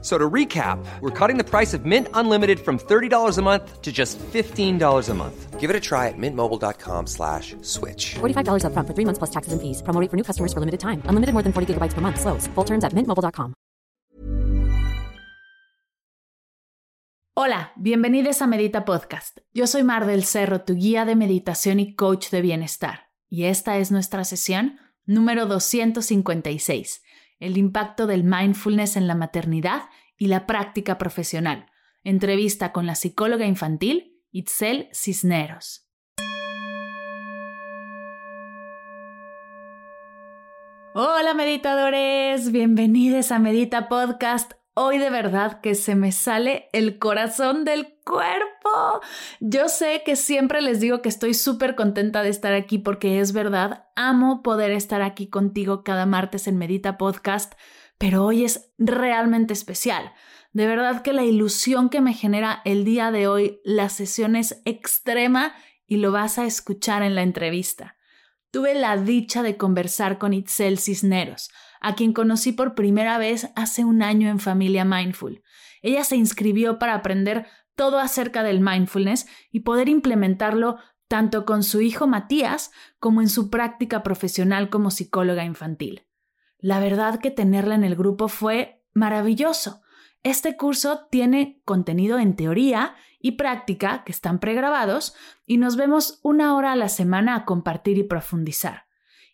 [0.00, 3.90] So to recap, we're cutting the price of Mint Unlimited from $30 a month to
[3.90, 5.58] just $15 a month.
[5.58, 8.14] Give it a try at mintmobile.com slash switch.
[8.20, 9.82] $45 upfront for three months plus taxes and fees.
[9.82, 11.02] Promo rate for new customers for limited time.
[11.08, 12.20] Unlimited more than 40 gigabytes per month.
[12.20, 12.46] Slows.
[12.54, 13.54] Full terms at mintmobile.com.
[17.40, 19.38] Hola, bienvenidos a Medita Podcast.
[19.54, 23.10] Yo soy Mar del Cerro, tu guía de meditación y coach de bienestar.
[23.30, 27.02] Y esta es nuestra sesión número 256
[27.38, 29.82] el impacto del mindfulness en la maternidad
[30.16, 31.66] y la práctica profesional.
[32.04, 35.84] Entrevista con la psicóloga infantil Itzel Cisneros.
[40.94, 44.57] Hola meditadores, bienvenidos a Medita Podcast.
[44.80, 49.00] Hoy de verdad que se me sale el corazón del cuerpo.
[49.40, 53.32] Yo sé que siempre les digo que estoy súper contenta de estar aquí porque es
[53.32, 57.54] verdad, amo poder estar aquí contigo cada martes en Medita Podcast,
[57.98, 60.12] pero hoy es realmente especial.
[60.52, 64.62] De verdad que la ilusión que me genera el día de hoy, la sesión es
[64.64, 65.56] extrema
[65.88, 67.96] y lo vas a escuchar en la entrevista.
[68.52, 73.84] Tuve la dicha de conversar con Itzel Cisneros, a quien conocí por primera vez hace
[73.84, 75.42] un año en Familia Mindful.
[75.82, 81.80] Ella se inscribió para aprender todo acerca del mindfulness y poder implementarlo tanto con su
[81.80, 86.06] hijo Matías como en su práctica profesional como psicóloga infantil.
[86.58, 89.80] La verdad que tenerla en el grupo fue maravilloso.
[90.24, 95.14] Este curso tiene contenido en teoría y práctica que están pregrabados
[95.46, 98.87] y nos vemos una hora a la semana a compartir y profundizar.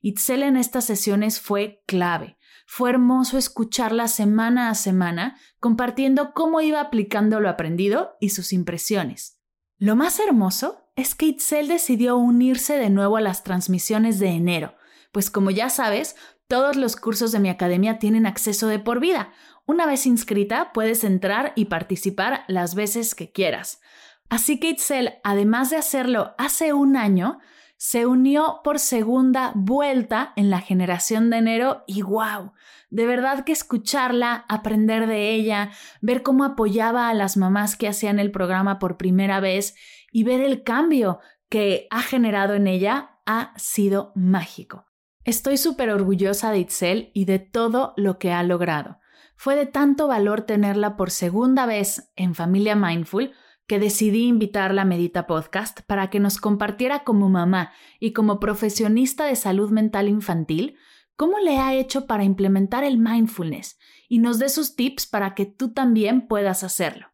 [0.05, 2.37] Itzel en estas sesiones fue clave.
[2.67, 9.41] Fue hermoso escucharla semana a semana, compartiendo cómo iba aplicando lo aprendido y sus impresiones.
[9.79, 14.75] Lo más hermoso es que Itzel decidió unirse de nuevo a las transmisiones de enero,
[15.11, 16.17] pues como ya sabes,
[16.49, 19.33] todos los cursos de mi academia tienen acceso de por vida.
[19.65, 23.81] Una vez inscrita, puedes entrar y participar las veces que quieras.
[24.29, 27.39] Así que Itzel, además de hacerlo hace un año,
[27.87, 32.55] se unió por segunda vuelta en la generación de enero y wow,
[32.89, 38.19] de verdad que escucharla, aprender de ella, ver cómo apoyaba a las mamás que hacían
[38.19, 39.75] el programa por primera vez
[40.11, 44.87] y ver el cambio que ha generado en ella ha sido mágico.
[45.23, 48.99] Estoy súper orgullosa de Itzel y de todo lo que ha logrado.
[49.37, 53.35] Fue de tanto valor tenerla por segunda vez en Familia Mindful
[53.67, 59.25] que decidí invitarla a Medita Podcast para que nos compartiera como mamá y como profesionista
[59.25, 60.77] de salud mental infantil
[61.17, 65.47] cómo le ha hecho para implementar el mindfulness y nos dé sus tips para que
[65.47, 67.09] tú también puedas hacerlo.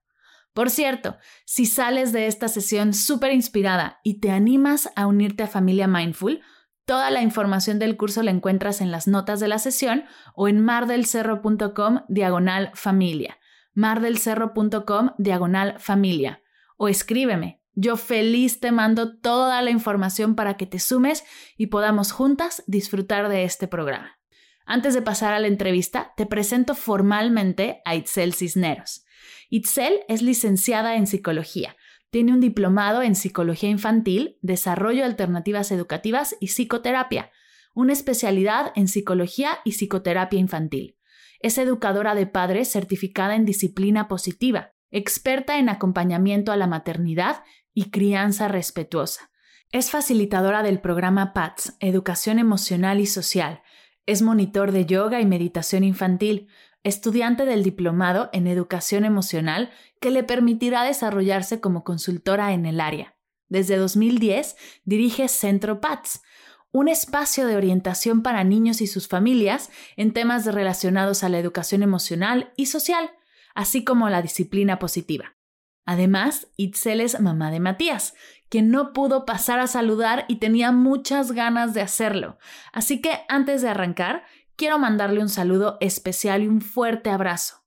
[0.53, 5.49] Por cierto, si sales de esta sesión súper inspirada y te animas a unirte a
[5.49, 6.41] Familia Mindful,
[6.85, 10.61] toda la información del curso la encuentras en las notas de la sesión o en
[10.61, 13.40] mardelcerro.com diagonal familia
[13.75, 16.43] mardelcerro.com diagonal familia
[16.77, 17.61] o escríbeme.
[17.75, 21.25] Yo feliz te mando toda la información para que te sumes
[21.57, 24.19] y podamos juntas disfrutar de este programa.
[24.67, 29.05] Antes de pasar a la entrevista, te presento formalmente a Itzel Cisneros.
[29.49, 31.77] Itzel es licenciada en psicología.
[32.11, 37.31] Tiene un diplomado en psicología infantil, desarrollo de alternativas educativas y psicoterapia,
[37.75, 40.97] una especialidad en psicología y psicoterapia infantil.
[41.41, 47.43] Es educadora de padres certificada en disciplina positiva, experta en acompañamiento a la maternidad
[47.73, 49.31] y crianza respetuosa.
[49.73, 53.63] Es facilitadora del programa PATS, Educación Emocional y Social.
[54.05, 56.49] Es monitor de yoga y meditación infantil,
[56.83, 63.17] estudiante del diplomado en Educación Emocional que le permitirá desarrollarse como consultora en el área.
[63.49, 66.23] Desde 2010 dirige Centro PATS,
[66.73, 71.83] un espacio de orientación para niños y sus familias en temas relacionados a la educación
[71.83, 73.11] emocional y social,
[73.55, 75.37] así como la disciplina positiva.
[75.85, 78.15] Además, Itzel es mamá de Matías,
[78.49, 82.39] quien no pudo pasar a saludar y tenía muchas ganas de hacerlo.
[82.73, 84.25] Así que antes de arrancar,
[84.57, 87.60] quiero mandarle un saludo especial y un fuerte abrazo.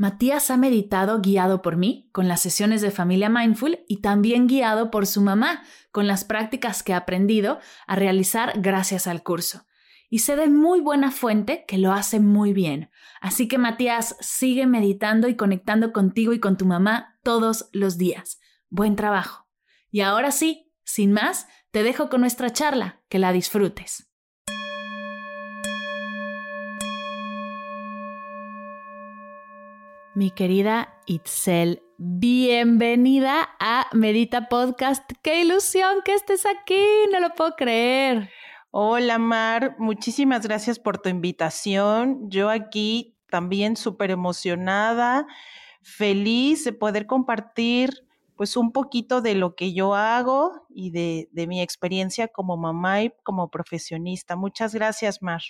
[0.00, 4.90] Matías ha meditado guiado por mí con las sesiones de familia mindful y también guiado
[4.90, 5.62] por su mamá
[5.92, 9.66] con las prácticas que ha aprendido a realizar gracias al curso.
[10.08, 12.88] Y sé de muy buena fuente que lo hace muy bien.
[13.20, 18.40] Así que Matías, sigue meditando y conectando contigo y con tu mamá todos los días.
[18.70, 19.48] Buen trabajo.
[19.90, 24.09] Y ahora sí, sin más, te dejo con nuestra charla, que la disfrutes.
[30.14, 31.82] Mi querida Itzel.
[31.98, 35.08] Bienvenida a Medita Podcast.
[35.22, 38.30] Qué ilusión que estés aquí, no lo puedo creer.
[38.70, 42.30] Hola Mar, muchísimas gracias por tu invitación.
[42.30, 45.26] Yo aquí también súper emocionada,
[45.82, 48.06] feliz de poder compartir
[48.36, 53.02] pues un poquito de lo que yo hago y de, de mi experiencia como mamá
[53.02, 54.34] y como profesionista.
[54.34, 55.42] Muchas gracias, Mar.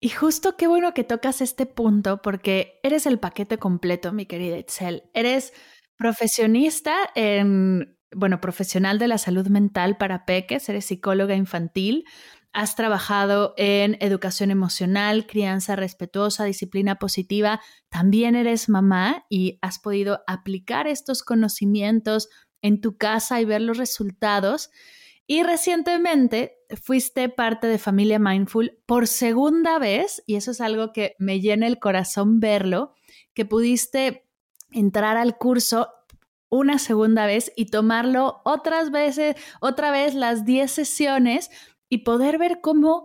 [0.00, 4.56] Y justo qué bueno que tocas este punto porque eres el paquete completo, mi querida
[4.56, 5.02] Itzel.
[5.12, 5.52] Eres
[5.96, 12.06] profesionista en, bueno, profesional de la salud mental para peques, eres psicóloga infantil,
[12.54, 17.60] has trabajado en educación emocional, crianza respetuosa, disciplina positiva,
[17.90, 22.28] también eres mamá y has podido aplicar estos conocimientos
[22.62, 24.70] en tu casa y ver los resultados.
[25.30, 31.14] Y recientemente fuiste parte de Familia Mindful por segunda vez, y eso es algo que
[31.20, 32.94] me llena el corazón verlo,
[33.32, 34.28] que pudiste
[34.72, 35.88] entrar al curso
[36.48, 41.48] una segunda vez y tomarlo otras veces, otra vez las 10 sesiones
[41.88, 43.04] y poder ver cómo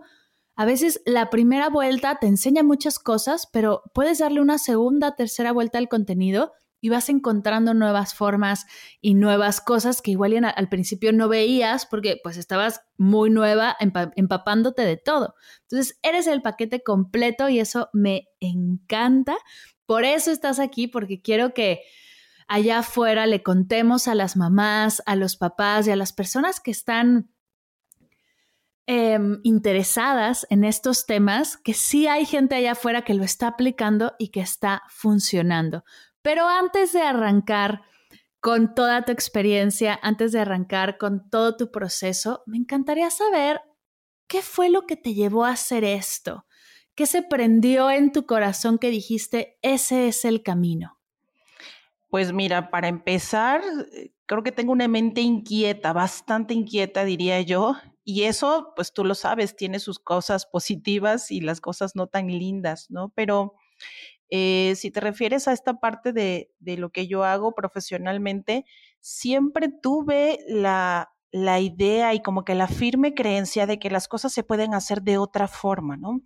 [0.56, 5.52] a veces la primera vuelta te enseña muchas cosas, pero puedes darle una segunda, tercera
[5.52, 6.54] vuelta al contenido
[6.86, 8.64] y vas encontrando nuevas formas
[9.00, 14.82] y nuevas cosas que igual al principio no veías porque pues estabas muy nueva empapándote
[14.82, 15.34] de todo.
[15.62, 19.36] Entonces eres el paquete completo y eso me encanta.
[19.84, 21.80] Por eso estás aquí porque quiero que
[22.46, 26.70] allá afuera le contemos a las mamás, a los papás y a las personas que
[26.70, 27.32] están
[28.86, 34.14] em, interesadas en estos temas, que sí hay gente allá afuera que lo está aplicando
[34.20, 35.82] y que está funcionando.
[36.26, 37.82] Pero antes de arrancar
[38.40, 43.60] con toda tu experiencia, antes de arrancar con todo tu proceso, me encantaría saber
[44.26, 46.44] qué fue lo que te llevó a hacer esto.
[46.96, 50.98] ¿Qué se prendió en tu corazón que dijiste, ese es el camino?
[52.08, 53.62] Pues mira, para empezar,
[54.26, 57.76] creo que tengo una mente inquieta, bastante inquieta, diría yo.
[58.02, 62.26] Y eso, pues tú lo sabes, tiene sus cosas positivas y las cosas no tan
[62.26, 63.10] lindas, ¿no?
[63.10, 63.54] Pero
[64.30, 68.64] eh, si te refieres a esta parte de, de, lo que yo hago profesionalmente,
[69.00, 74.32] siempre tuve la, la idea y como que la firme creencia de que las cosas
[74.32, 76.20] se pueden hacer de otra forma, ¿no?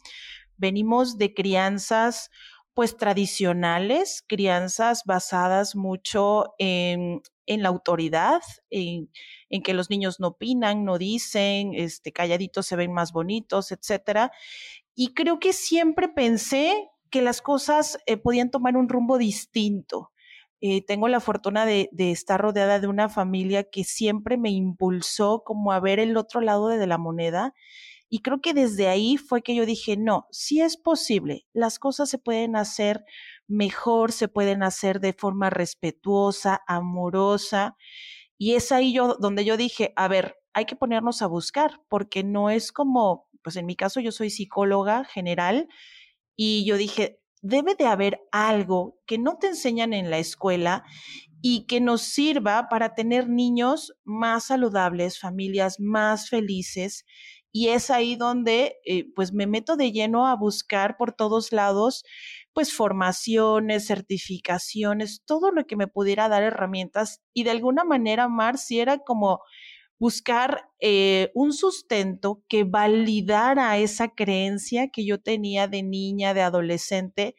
[0.57, 2.31] Venimos de crianzas
[2.75, 9.11] pues tradicionales, crianzas basadas mucho en, en la autoridad, en,
[9.49, 14.31] en, que los niños no opinan, no dicen, este, calladitos se ven más bonitos, etcétera.
[14.95, 20.13] Y creo que siempre pensé que las cosas eh, podían tomar un rumbo distinto.
[20.63, 25.73] Eh, tengo la fortuna de, estar rodeada de una familia que siempre me impulsó como
[25.73, 27.55] a ver el otro lado de la moneda.
[28.11, 32.11] Y creo que desde ahí fue que yo dije, no, sí es posible, las cosas
[32.11, 33.05] se pueden hacer
[33.47, 37.77] mejor, se pueden hacer de forma respetuosa, amorosa.
[38.37, 42.25] Y es ahí yo donde yo dije, a ver, hay que ponernos a buscar, porque
[42.25, 45.69] no es como, pues en mi caso yo soy psicóloga general,
[46.43, 50.85] y yo dije, debe de haber algo que no te enseñan en la escuela
[51.43, 57.05] y que nos sirva para tener niños más saludables, familias más felices.
[57.53, 62.05] Y es ahí donde eh, pues me meto de lleno a buscar por todos lados
[62.55, 68.57] pues formaciones, certificaciones, todo lo que me pudiera dar herramientas y de alguna manera, Mar,
[68.57, 69.41] si era como
[70.01, 77.37] buscar eh, un sustento que validara esa creencia que yo tenía de niña, de adolescente,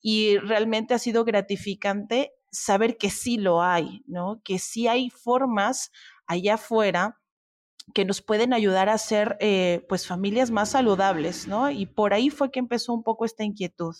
[0.00, 4.40] y realmente ha sido gratificante saber que sí lo hay, ¿no?
[4.44, 5.90] Que sí hay formas
[6.26, 7.18] allá afuera
[7.94, 11.70] que nos pueden ayudar a ser, eh, pues, familias más saludables, ¿no?
[11.70, 13.94] Y por ahí fue que empezó un poco esta inquietud.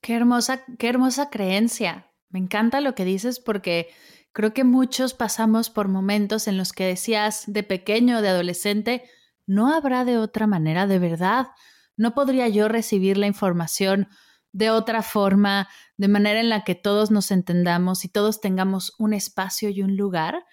[0.00, 2.10] Qué hermosa, qué hermosa creencia.
[2.30, 3.90] Me encanta lo que dices porque
[4.32, 9.04] Creo que muchos pasamos por momentos en los que decías de pequeño de adolescente,
[9.46, 11.48] no habrá de otra manera, de verdad.
[11.96, 14.08] No podría yo recibir la información
[14.52, 19.14] de otra forma, de manera en la que todos nos entendamos y todos tengamos un
[19.14, 20.44] espacio y un lugar.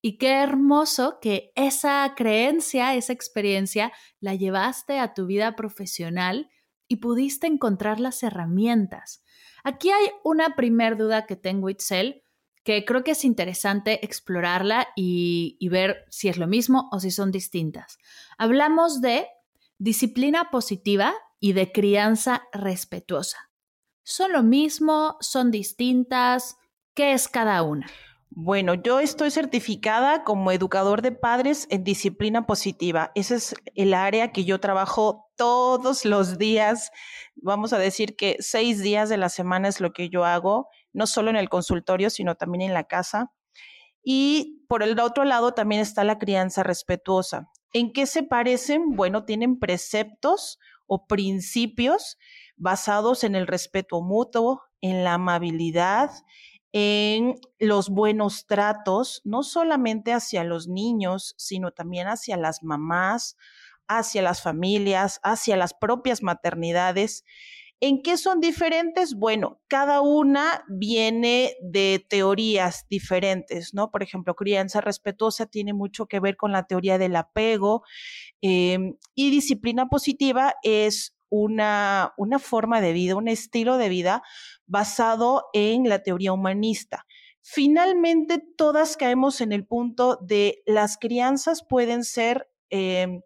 [0.00, 6.48] Y qué hermoso que esa creencia, esa experiencia, la llevaste a tu vida profesional
[6.88, 9.22] y pudiste encontrar las herramientas.
[9.64, 12.22] Aquí hay una primer duda que tengo, Itzel,
[12.66, 17.30] que creo que es interesante explorarla y, ver si es lo mismo o si son
[17.30, 17.98] distintas.
[18.38, 19.28] Hablamos de
[19.78, 23.52] disciplina positiva y de crianza respetuosa.
[24.02, 25.16] ¿Son lo mismo?
[25.20, 26.56] ¿Son distintas?
[26.92, 27.86] ¿Qué es cada una?
[28.30, 33.12] Bueno, yo estoy certificada como educador de padres en disciplina positiva.
[33.14, 36.90] Ese es el área que yo trabajo todos los días.
[37.36, 41.06] Vamos a decir que seis días de la semana es lo que yo hago, no
[41.06, 43.32] solo en el consultorio, sino también en la casa.
[44.02, 47.50] Y por el otro lado también está la crianza respetuosa.
[47.74, 48.96] ¿En qué se parecen?
[48.96, 52.16] Bueno, tienen preceptos o principios
[52.56, 56.10] basados en el respeto mutuo, en la amabilidad,
[56.72, 63.36] en los buenos tratos, no solamente hacia los niños, sino también hacia las mamás,
[63.86, 67.24] hacia las familias, hacia las propias maternidades.
[67.80, 69.14] ¿En qué son diferentes?
[69.14, 73.90] Bueno, cada una viene de teorías diferentes, ¿no?
[73.90, 77.82] Por ejemplo, crianza respetuosa tiene mucho que ver con la teoría del apego
[78.40, 84.22] em, y disciplina positiva es una, una forma de vida, un estilo de vida
[84.66, 87.04] basado en la teoría humanista.
[87.42, 93.20] Finalmente, todas caemos en el punto de las crianzas pueden ser em,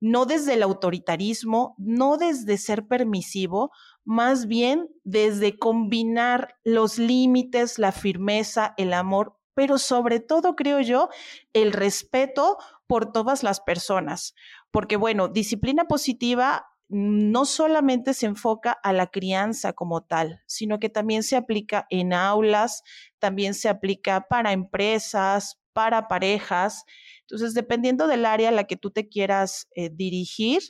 [0.00, 3.70] no desde el autoritarismo, no desde ser permisivo,
[4.04, 11.10] más bien desde combinar los límites, la firmeza, el amor, pero sobre todo, creo yo,
[11.52, 14.34] el respeto por todas las personas.
[14.70, 20.88] Porque, bueno, disciplina positiva no solamente se enfoca a la crianza como tal, sino que
[20.88, 22.82] también se aplica en aulas,
[23.20, 26.84] también se aplica para empresas, para parejas.
[27.30, 30.62] Entonces, dependiendo del área a la que tú te quieras eh, dirigir,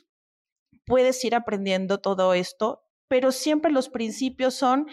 [0.85, 4.87] puedes ir aprendiendo todo esto, pero siempre los principios son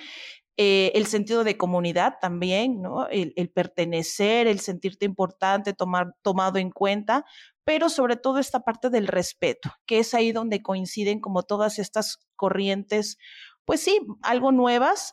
[0.57, 3.07] eh, el sentido de comunidad también, ¿no?
[3.09, 7.25] El, pertenecer, el sentirte importante, tomar, tomado en cuenta,
[7.65, 12.19] pero sobre todo esta parte del respeto, que es ahí donde coinciden como todas estas
[12.35, 13.19] corrientes,
[13.65, 15.13] pues sí, algo nuevas,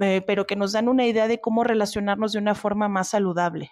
[0.00, 3.70] eh, pero que nos dan una idea de cómo relacionarnos de una forma más saludable.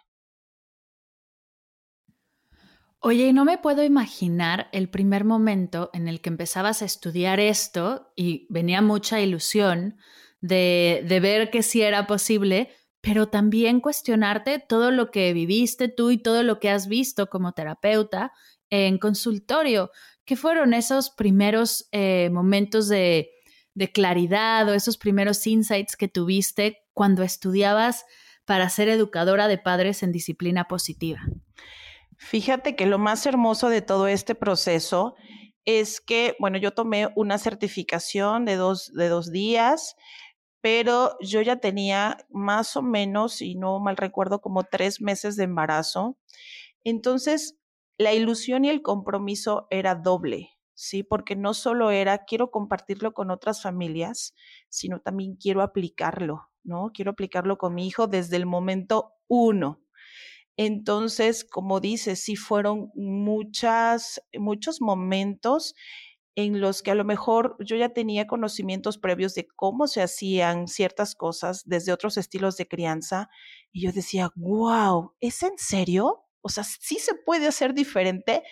[3.03, 7.41] Oye, y no me puedo imaginar el primer momento en el que empezabas a estudiar
[7.41, 9.97] esto y venía mucha ilusión
[10.43, 16.11] de, de ver que sí era posible, pero también cuestionarte todo lo que viviste tú
[16.11, 18.33] y todo lo que has visto como terapeuta
[18.69, 19.91] en consultorio.
[20.27, 23.31] ¿Qué fueron esos primeros eh, momentos de,
[23.73, 28.05] de claridad o esos primeros insights que tuviste cuando estudiabas
[28.45, 31.23] para ser educadora de padres en disciplina positiva?
[32.21, 35.15] Fíjate que lo más hermoso de todo este proceso
[35.65, 39.97] es que, bueno, yo tomé una certificación de dos, de dos días
[40.63, 45.45] pero yo ya tenía más o menos, si no mal recuerdo, como tres meses de
[45.45, 46.19] embarazo.
[46.85, 47.59] Entonces,
[47.99, 51.03] la ilusión y el compromiso era doble, ¿sí?
[51.03, 54.35] Porque no solo era quiero compartirlo con otras familias,
[54.69, 56.91] sino también quiero aplicarlo, ¿no?
[56.95, 59.81] Quiero aplicarlo con mi hijo desde el momento uno.
[60.57, 65.75] Entonces, como dices, sí fueron muchas, muchos momentos
[66.37, 70.69] en los que a lo mejor yo ya tenía conocimientos previos de cómo se hacían
[70.69, 73.29] ciertas cosas desde otros estilos de crianza
[73.73, 76.25] y yo decía, wow, ¿es en serio?
[76.41, 78.43] O sea, sí se puede hacer diferente.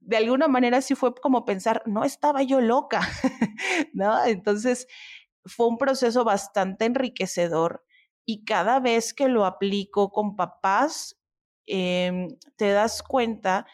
[0.00, 3.00] De alguna manera sí fue como pensar, no estaba yo loca,
[3.94, 4.24] ¿no?
[4.24, 4.86] Entonces
[5.46, 7.84] fue un proceso bastante enriquecedor
[8.26, 11.16] y cada vez que lo aplico con papás,
[11.66, 13.66] em, te das cuenta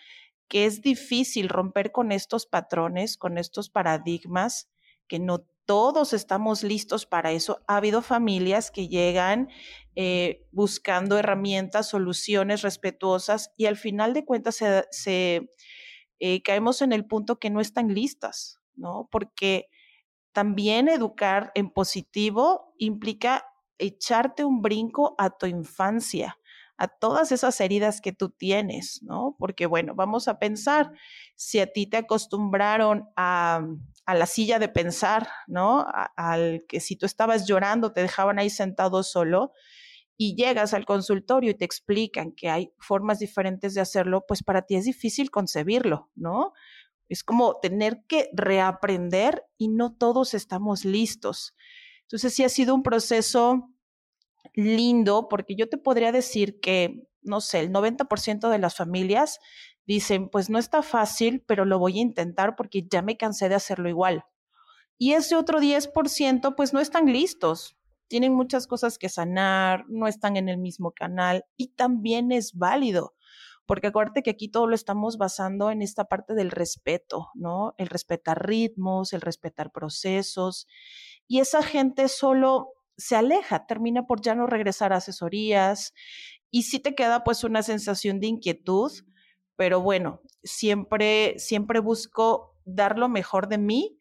[0.49, 4.69] que es difícil romper con estos patrones, con estos paradigmas,
[5.07, 7.63] que no todos estamos listos para eso.
[7.69, 9.49] Ha habido familias que llegan
[9.95, 14.57] eh, buscando herramientas, soluciones respetuosas y al final de cuentas
[14.91, 15.49] se,
[16.19, 19.09] eh, caemos en el punto que no están listas, ¿no?
[19.13, 19.69] Porque
[20.33, 23.47] también educar en positivo implica
[23.79, 26.37] echarte un brinco a tu infancia
[26.81, 29.37] a todas esas heridas que tú tienes, ¿no?
[29.39, 30.91] Porque bueno, vamos a pensar,
[31.37, 33.61] si a ti te acostumbraron a,
[34.07, 35.87] la silla de pensar, ¿no?
[36.17, 39.53] al que si tú estabas llorando te dejaban ahí sentado solo
[40.17, 44.63] y llegas al consultorio y te explican que hay formas diferentes de hacerlo, pues para
[44.63, 46.55] ti es difícil concebirlo, ¿no?
[47.11, 51.55] Es como tener que reaprender y no todos estamos listos.
[52.03, 53.69] Entonces sí ha sido un proceso
[54.55, 59.41] lindo porque yo te podría decir que, no sé, el 90% de las familias
[59.87, 63.57] dicen, pues no está fácil, pero lo voy a intentar porque ya me cansé de
[63.57, 64.25] hacerlo igual.
[64.99, 67.77] Y ese otro 10%, pues no están listos.
[68.07, 73.15] Tienen muchas cosas que sanar, no están en el mismo canal y también es válido,
[73.67, 77.75] porque acuérdate que aquí todo lo estamos basando en esta parte del respeto, ¿no?
[77.79, 80.67] El respetar ritmos, el respetar procesos.
[81.29, 85.95] Y esa gente solo se aleja, termina por ya no regresar a asesorías
[86.51, 88.93] y sí te queda pues una sensación de inquietud,
[89.57, 93.99] pero bueno, siempre, siempre busco dar lo mejor de mí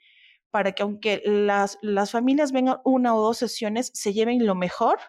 [0.52, 5.00] para que aunque las, las familias vengan una o dos sesiones, se lleven lo mejor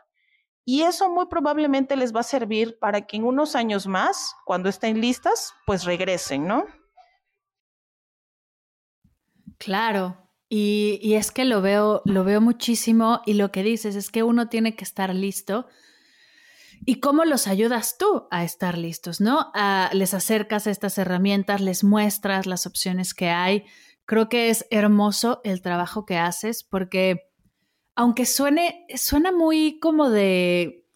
[0.64, 4.68] y eso muy probablemente les va a servir para que en unos años más, cuando
[4.68, 6.66] estén listas, pues regresen, ¿no?
[9.58, 14.10] Claro, y, y, es que lo veo, lo veo muchísimo y lo que dices es
[14.10, 15.68] que uno tiene que estar listo.
[16.84, 19.52] ¿Y cómo los ayudas tú a estar listos, no?
[19.92, 23.64] les acercas a estas herramientas, les muestras las opciones que hay.
[24.06, 27.30] Creo que es hermoso el trabajo que haces porque
[27.94, 30.86] aunque suene, suena muy como de,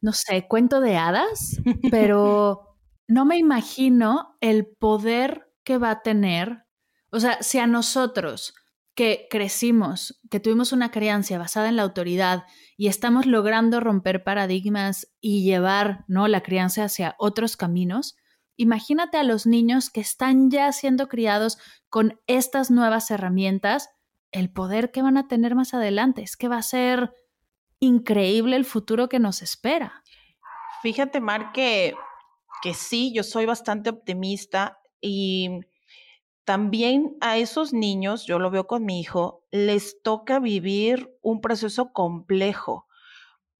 [0.00, 1.60] no sé, cuento de hadas,
[1.90, 6.64] pero no me imagino el poder que va a tener
[7.10, 8.54] o sea, si a nosotros
[8.94, 12.44] que crecimos, que tuvimos una crianza basada en la autoridad
[12.76, 16.26] y estamos logrando romper paradigmas y llevar ¿no?
[16.26, 18.16] la crianza hacia otros caminos,
[18.56, 23.88] imagínate a los niños que están ya siendo criados con estas nuevas herramientas,
[24.32, 26.22] el poder que van a tener más adelante.
[26.22, 27.12] Es que va a ser
[27.78, 30.02] increíble el futuro que nos espera.
[30.82, 31.94] Fíjate, Mar, que,
[32.62, 35.60] que sí, yo soy bastante optimista y
[36.48, 41.92] también a esos niños, yo lo veo con mi hijo, les toca vivir un proceso
[41.92, 42.86] complejo,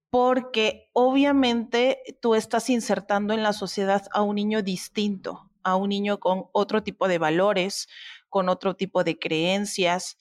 [0.08, 6.18] porque obviamente tú estás insertando en la sociedad a un niño distinto, a un niño
[6.18, 7.88] con otro tipo de valores,
[8.30, 10.16] con otro tipo de creencias.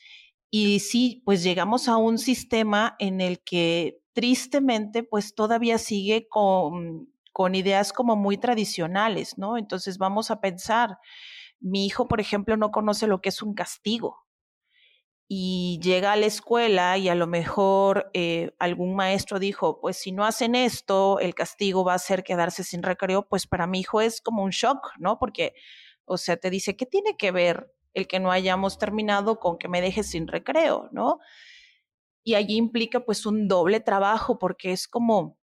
[0.50, 7.14] Y sí, pues llegamos a un sistema en el que tristemente pues todavía sigue con,
[7.32, 9.58] con ideas como muy tradicionales, ¿no?
[9.58, 10.98] Entonces vamos a pensar,
[11.60, 14.28] mi hijo, por ejemplo, no conoce lo que es un castigo
[15.30, 20.14] y llega a la escuela y a lo mejor eh, algún maestro dijo, pues si
[20.14, 24.00] no hacen esto, el castigo va a ser quedarse sin recreo, pues para mi hijo
[24.00, 25.20] es como un shock, ¿no?
[25.20, 25.54] Porque,
[26.06, 29.68] o sea, te dice, ¿qué tiene que ver el que no hayamos terminado con que
[29.68, 31.20] me dejes sin recreo, ¿no?
[32.24, 35.38] Y allí implica pues un doble trabajo porque es como,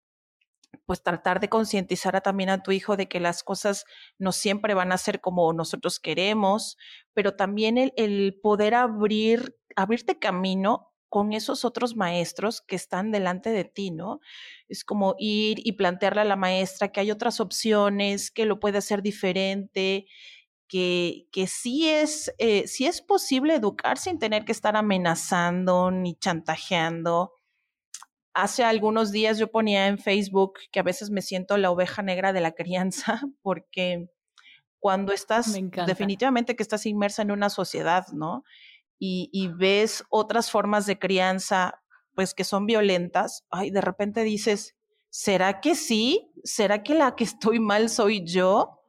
[0.87, 3.85] pues tratar de concientizar también a tu hijo de que las cosas
[4.19, 6.77] no siempre van a ser como nosotros queremos,
[7.15, 13.51] pero también el, el poder abrir, abrirte camino con esos otros maestros que están delante
[13.51, 14.21] de ti, ¿no?
[14.67, 18.79] Es como ir y plantearle a la maestra que hay otras opciones, que lo puede
[18.79, 20.07] hacer diferente,
[20.69, 26.15] que, que sí, es, eh, sí es posible educar sin tener que estar amenazando ni
[26.15, 27.35] chantajeando
[28.35, 32.33] Hace algunos días yo ponía en Facebook que a veces me siento la oveja negra
[32.33, 34.09] de la crianza porque
[34.79, 38.43] cuando estás, definitivamente que estás inmersa en una sociedad, ¿no?
[38.99, 41.81] Y, y, ves otras formas de crianza,
[42.15, 44.77] pues que son violentas, ay, de repente dices,
[45.09, 46.33] ¿será que sí?
[46.43, 48.83] ¿Será que la que estoy mal soy yo?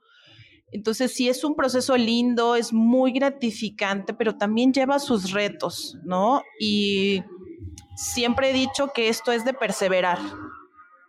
[0.73, 6.41] Entonces sí es un proceso lindo, es muy gratificante, pero también lleva sus retos, ¿no?
[6.59, 7.21] Y
[7.95, 10.19] siempre he dicho que esto es de perseverar,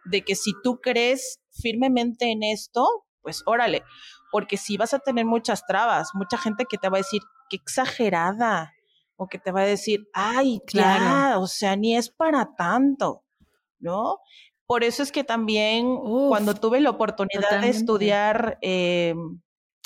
[0.04, 2.86] de que si tú crees firmemente en esto,
[3.22, 3.82] pues órale,
[4.30, 7.56] porque si vas a tener muchas trabas, mucha gente que te va a decir, qué
[7.56, 8.72] exagerada,
[9.16, 13.24] o que te va a decir, ay, claro, o sea, ni es para tanto,
[13.78, 14.18] ¿no?
[14.66, 15.96] Por eso es que también
[16.28, 19.14] cuando tuve la oportunidad de estudiar eh,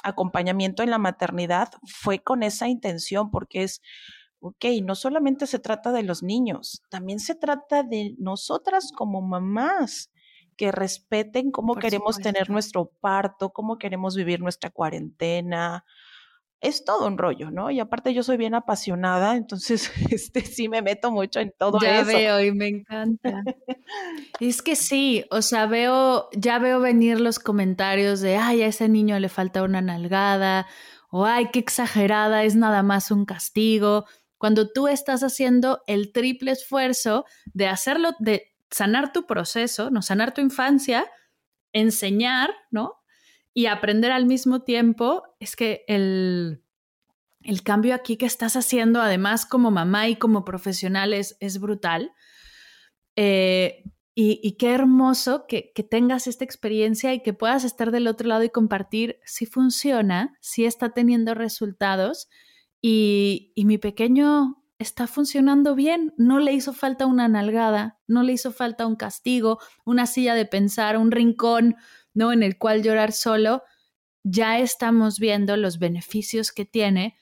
[0.02, 3.82] acompañamiento en la maternidad, fue con esa intención, porque es
[4.40, 10.10] ok, no solamente se trata de los niños, también se trata de nosotras como mamás
[10.58, 15.84] que respeten cómo queremos tener nuestro parto, cómo queremos vivir nuestra cuarentena.
[16.60, 17.70] Es todo un rollo, ¿no?
[17.70, 22.00] Y aparte yo soy bien apasionada, entonces este sí me meto mucho en todo ya
[22.00, 22.10] eso.
[22.10, 23.44] Ya veo y me encanta.
[24.40, 28.88] es que sí, o sea, veo, ya veo venir los comentarios de, ay, a ese
[28.88, 30.66] niño le falta una nalgada,
[31.10, 34.06] o ay, qué exagerada, es nada más un castigo
[34.38, 40.32] cuando tú estás haciendo el triple esfuerzo de hacerlo, de sanar tu proceso, no sanar
[40.32, 41.06] tu infancia,
[41.72, 42.94] enseñar, ¿no?
[43.52, 46.62] Y aprender al mismo tiempo, es que el,
[47.42, 52.12] el cambio aquí que estás haciendo, además como mamá y como profesional, es, es brutal.
[53.16, 53.82] Eh,
[54.14, 58.28] y, y, qué hermoso que, que, tengas esta experiencia y que puedas estar del otro
[58.28, 62.28] lado y compartir si funciona, si está teniendo resultados
[62.80, 68.52] y, mi pequeño está funcionando bien, no le hizo falta una nalgada, no le hizo
[68.52, 71.76] falta un castigo, una silla de pensar, un rincón,
[72.14, 72.32] ¿no?
[72.32, 73.62] En el cual llorar solo,
[74.22, 77.16] ya estamos viendo los beneficios que tiene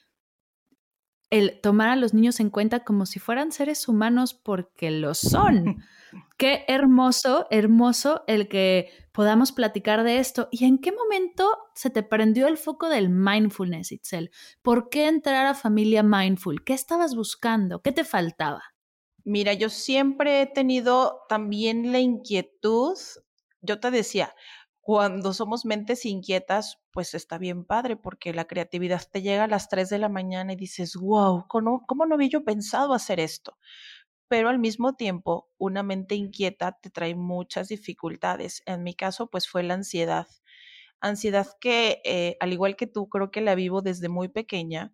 [1.29, 5.83] el tomar a los niños en cuenta como si fueran seres humanos porque lo son.
[6.37, 10.47] Qué hermoso, hermoso el que podamos platicar de esto.
[10.51, 14.31] ¿Y en qué momento se te prendió el foco del mindfulness, Itzel?
[14.61, 16.63] ¿Por qué entrar a familia mindful?
[16.63, 17.81] ¿Qué estabas buscando?
[17.81, 18.63] ¿Qué te faltaba?
[19.25, 22.97] Mira, yo siempre he tenido también la inquietud,
[23.61, 24.33] yo te decía,
[24.87, 29.67] cuando somos mentes inquietas, pues está bien padre, porque la creatividad te llega a las
[29.67, 33.57] 3 de la mañana y dices, wow, ¿cómo, no había yo pensado hacer esto?
[34.29, 38.63] Pero al mismo tiempo, una mente inquieta te trae muchas dificultades.
[38.65, 40.25] En mi caso, pues fue la ansiedad.
[41.01, 44.93] Ansiedad que, eh, al igual que tú, creo que la vivo desde muy pequeña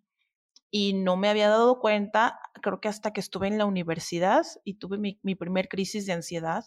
[0.71, 4.79] y no me había dado cuenta, creo que hasta que estuve en la universidad y
[4.79, 6.63] tuve mi, mi primer crisis de ansiedad,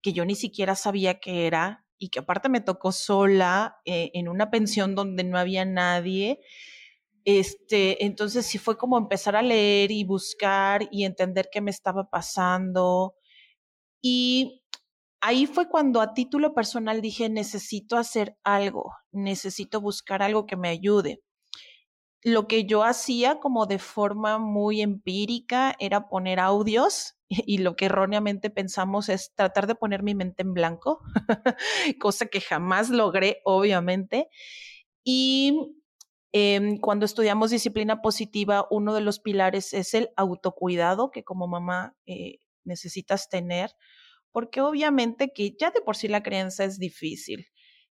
[0.00, 4.28] que yo ni siquiera sabía qué era y que aparte me tocó sola eh, en
[4.28, 6.40] una pensión donde no había nadie.
[7.24, 12.10] Este, entonces sí fue como empezar a leer y buscar y entender qué me estaba
[12.10, 13.14] pasando.
[14.02, 14.64] Y
[15.20, 20.70] ahí fue cuando a título personal dije, necesito hacer algo, necesito buscar algo que me
[20.70, 21.22] ayude
[22.24, 27.86] lo que yo hacía como de forma muy empírica era poner audios y lo que
[27.86, 31.00] erróneamente pensamos es tratar de poner mi mente en blanco,
[32.00, 34.28] cosa que jamás logré, obviamente.
[35.04, 35.74] Y
[36.32, 41.96] em, cuando estudiamos disciplina positiva, uno de los pilares es el autocuidado que como mamá
[42.06, 43.72] eh, necesitas tener,
[44.30, 47.48] porque obviamente que ya de por sí la creencia es difícil.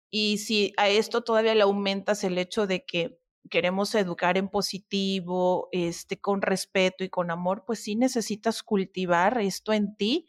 [0.10, 5.70] Y si a esto todavía le aumentas el hecho de que queremos educar en positivo,
[5.72, 10.28] este, con respeto y con amor, pues sí necesitas cultivar esto en ti,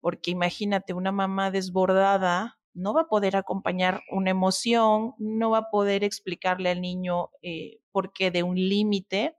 [0.00, 5.70] porque imagínate, una mamá desbordada no va a poder acompañar una emoción, no va a
[5.70, 9.36] poder explicarle al niño eh, por qué de un límite.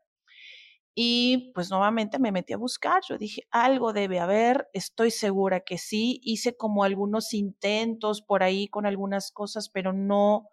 [0.95, 5.77] Y pues nuevamente me metí a buscar, yo dije, algo debe haber, estoy segura que
[5.77, 10.49] sí, hice como algunos intentos por ahí con algunas cosas, pero no,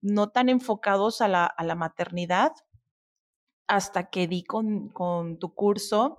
[0.00, 2.52] no tan enfocados a la, a la maternidad
[3.66, 6.18] hasta que di con, con, tu curso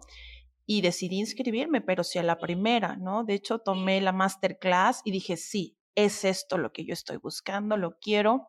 [0.65, 3.23] y decidí inscribirme, pero sí a la primera, ¿no?
[3.23, 7.75] De hecho, tomé la masterclass y dije, sí, es esto lo que yo estoy buscando,
[7.75, 8.47] lo quiero.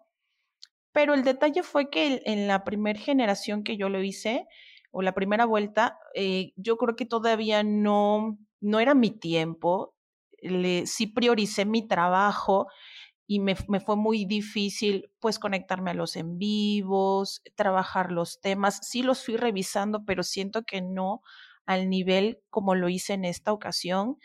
[0.92, 4.46] Pero el detalle fue que en la primera generación que yo lo hice,
[4.92, 9.96] o la primera vuelta, eh, yo creo que todavía no, no era mi tiempo.
[10.42, 12.68] Le, sí prioricé mi trabajo
[13.32, 18.80] y me, fue muy difícil pues conectarme a los en vivos, trabajar los temas.
[18.82, 21.22] Sí los fui revisando, pero siento que no
[21.64, 24.18] al nivel como lo hice en esta ocasión,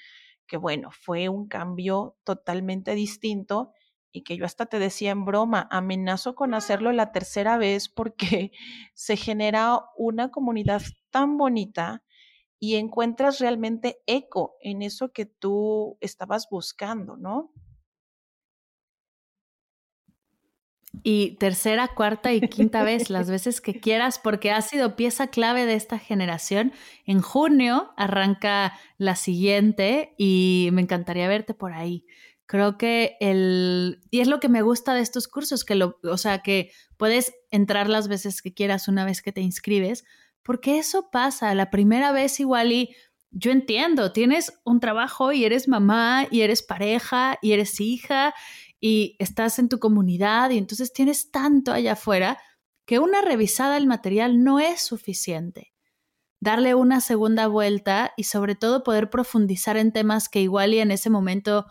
[0.45, 3.71] que bueno, fue un cambio totalmente distinto
[4.11, 8.51] y que yo hasta te decía en broma, amenazo con hacerlo la tercera vez porque
[8.93, 12.03] se genera una comunidad tan bonita
[12.59, 17.53] y encuentras realmente eco en eso que tú estabas buscando, ¿no?
[21.03, 25.65] Y tercera, cuarta y quinta vez, las veces que quieras, porque ha sido pieza clave
[25.65, 26.73] de esta generación.
[27.05, 32.05] En junio arranca la siguiente y me encantaría verte por ahí.
[32.45, 33.99] Creo que el...
[34.09, 37.33] Y es lo que me gusta de estos cursos, que lo, o sea, que puedes
[37.51, 40.05] entrar las veces que quieras una vez que te inscribes,
[40.43, 41.53] porque eso pasa.
[41.55, 42.95] La primera vez igual y
[43.31, 48.33] yo entiendo, tienes un trabajo y eres mamá y eres pareja y eres hija
[48.79, 52.37] y estás en tu comunidad y entonces tienes tanto allá afuera
[52.85, 55.73] que una revisada del material no es suficiente.
[56.39, 60.91] Darle una segunda vuelta y sobre todo poder profundizar en temas que igual y en
[60.91, 61.65] ese momento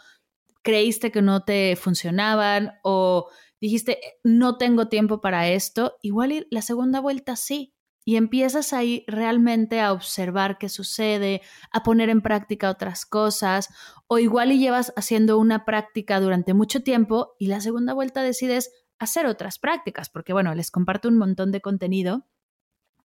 [0.62, 3.28] creíste que no te funcionaban o
[3.60, 7.75] dijiste no tengo tiempo para esto, igual y la segunda vuelta sí
[8.06, 11.42] y empiezas ahí realmente a observar qué sucede,
[11.72, 13.68] a poner en práctica otras cosas,
[14.06, 18.70] o igual y llevas haciendo una práctica durante mucho tiempo y la segunda vuelta decides
[19.00, 22.28] hacer otras prácticas, porque bueno, les comparto un montón de contenido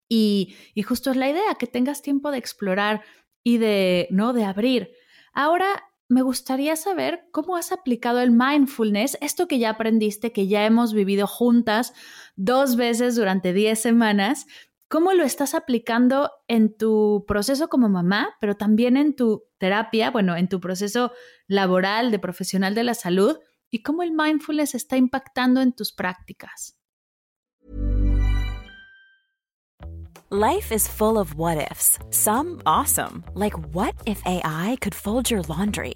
[0.08, 3.02] y, y justo es la idea, que tengas tiempo de explorar
[3.44, 4.34] y de, ¿no?
[4.34, 4.92] De abrir.
[5.34, 10.64] Ahora me gustaría saber cómo has aplicado el mindfulness, esto que ya aprendiste, que ya
[10.66, 11.94] hemos vivido juntas
[12.36, 14.46] dos veces durante 10 semanas,
[14.92, 20.36] ¿Cómo lo estás aplicando en tu proceso como mamá, pero también en tu terapia, bueno,
[20.36, 21.14] en tu proceso
[21.48, 23.38] laboral de profesional de la salud?
[23.70, 26.78] ¿Y cómo el mindfulness está impactando en tus prácticas?
[30.30, 31.98] Life is full of what ifs.
[32.10, 35.96] Some awesome, like what if AI could fold your laundry?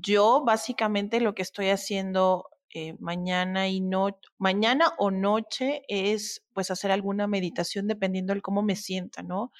[0.00, 6.70] yo básicamente lo que estoy haciendo eh, mañana y no, mañana o noche es pues
[6.70, 9.52] hacer alguna meditación dependiendo de cómo me sienta, ¿no?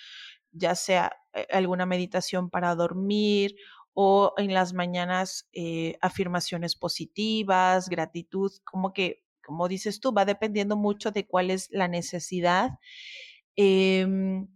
[0.52, 3.56] Ya sea eh, alguna meditación para dormir
[3.94, 10.76] o en las mañanas eh, afirmaciones positivas, gratitud, como que, como dices tú, va dependiendo
[10.76, 12.72] mucho de cuál es la necesidad.
[13.56, 14.48] Em,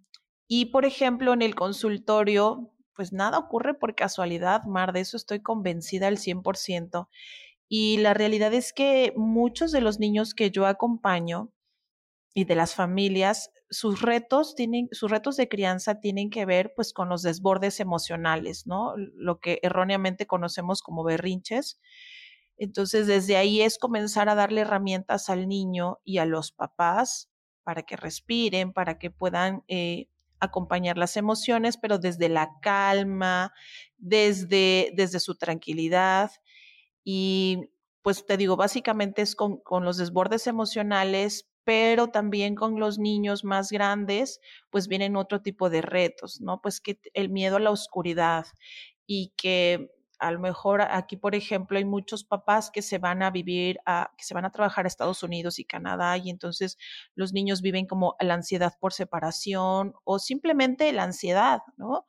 [0.49, 5.41] y por ejemplo, en el consultorio, pues nada ocurre por casualidad, Mar, de eso estoy
[5.41, 7.09] convencida al 100%.
[7.67, 11.51] Y la realidad es que muchos de los niños que yo acompaño
[12.35, 16.93] y de las familias, sus retos tienen, sus retos de crianza tienen que ver pues
[16.93, 18.93] con los desbordes emocionales, ¿no?
[18.99, 21.81] Lo que erróneamente conocemos como berrinches.
[22.59, 27.31] Entonces, desde ahí es comenzar a darle herramientas al niño y a los papás
[27.65, 30.09] para que respiren, para que puedan eh,
[30.41, 33.53] acompañar las emociones, pero desde la calma,
[33.99, 36.31] desde, desde su tranquilidad.
[37.05, 37.71] Y
[38.03, 43.45] pues te digo, básicamente es con, con los desbordes emocionales, pero también con los niños
[43.45, 46.61] más grandes, pues vienen otro tipo de retos, ¿no?
[46.61, 48.47] Pues que el miedo a la oscuridad
[49.07, 53.31] y que a lo mejor aquí, por ejemplo, hay muchos papás que se van a
[53.31, 56.77] vivir, a, que se van a trabajar a Estados Unidos y Canadá y entonces
[57.15, 62.07] los niños viven como la ansiedad por separación o simplemente la ansiedad, ¿no?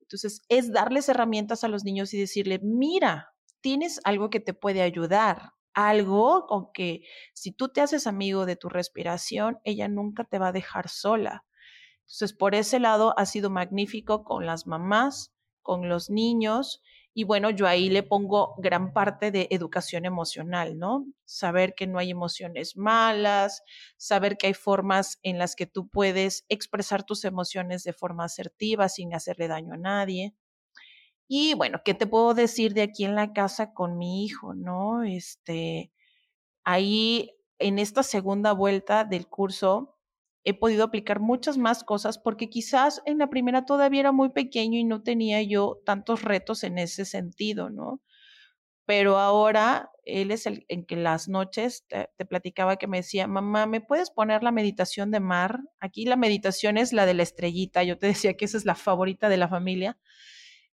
[0.00, 4.82] Entonces es darles herramientas a los niños y decirle, mira, tienes algo que te puede
[4.82, 7.02] ayudar, algo con que
[7.34, 11.44] si tú te haces amigo de tu respiración, ella nunca te va a dejar sola.
[12.00, 16.82] Entonces, por ese lado ha sido magnífico con las mamás, con los niños
[17.14, 21.06] y bueno, yo ahí le pongo gran parte de educación emocional, ¿no?
[21.24, 23.62] Saber que no hay emociones malas,
[23.96, 28.88] saber que hay formas en las que tú puedes expresar tus emociones de forma asertiva
[28.88, 30.34] sin hacerle daño a nadie.
[31.28, 35.04] Y bueno, ¿qué te puedo decir de aquí en la casa con mi hijo, no?
[35.04, 35.92] Este,
[36.64, 39.99] ahí en esta segunda vuelta del curso,
[40.44, 44.78] he podido aplicar muchas más cosas porque quizás en la primera todavía era muy pequeño
[44.78, 48.00] y no tenía yo tantos retos en ese sentido, ¿no?
[48.86, 53.66] Pero ahora él es el en que las noches te, platicaba que me decía, mamá,
[53.66, 55.60] ¿me puedes poner la meditación de mar?
[55.78, 58.74] Aquí la meditación es la de la estrellita, yo te decía que esa es la
[58.74, 59.98] favorita de la familia.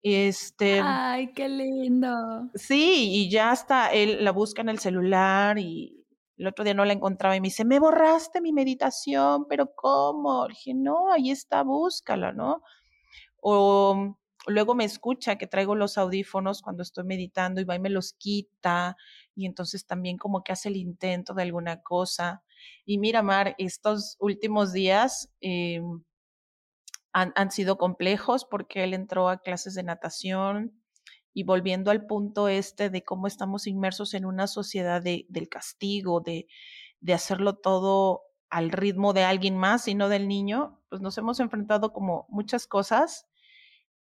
[0.03, 0.81] Este.
[0.83, 2.51] Ay, qué lindo.
[2.55, 6.00] Sí, y ya está, él la busca en el celular y
[6.41, 10.49] el otro día no la encontraba y me dice, me borraste mi meditación, pero ¿cómo?
[10.49, 12.63] Dije, no, ahí está, búscala, ¿no?
[13.43, 17.91] O luego me escucha que traigo los audífonos cuando estoy meditando y va y me
[17.91, 18.97] los quita
[19.35, 22.43] y entonces también como que hace el intento de alguna cosa.
[22.87, 25.83] Y mira, Mar, estos últimos días eh,
[27.13, 30.81] han, han sido complejos porque él entró a clases de natación,
[31.33, 36.21] y volviendo al punto este de cómo estamos inmersos en una sociedad de, del castigo,
[36.21, 36.47] de,
[37.01, 41.39] de hacerlo todo al ritmo de alguien más y no del niño, pues nos hemos
[41.41, 43.27] enfrentado como muchas cosas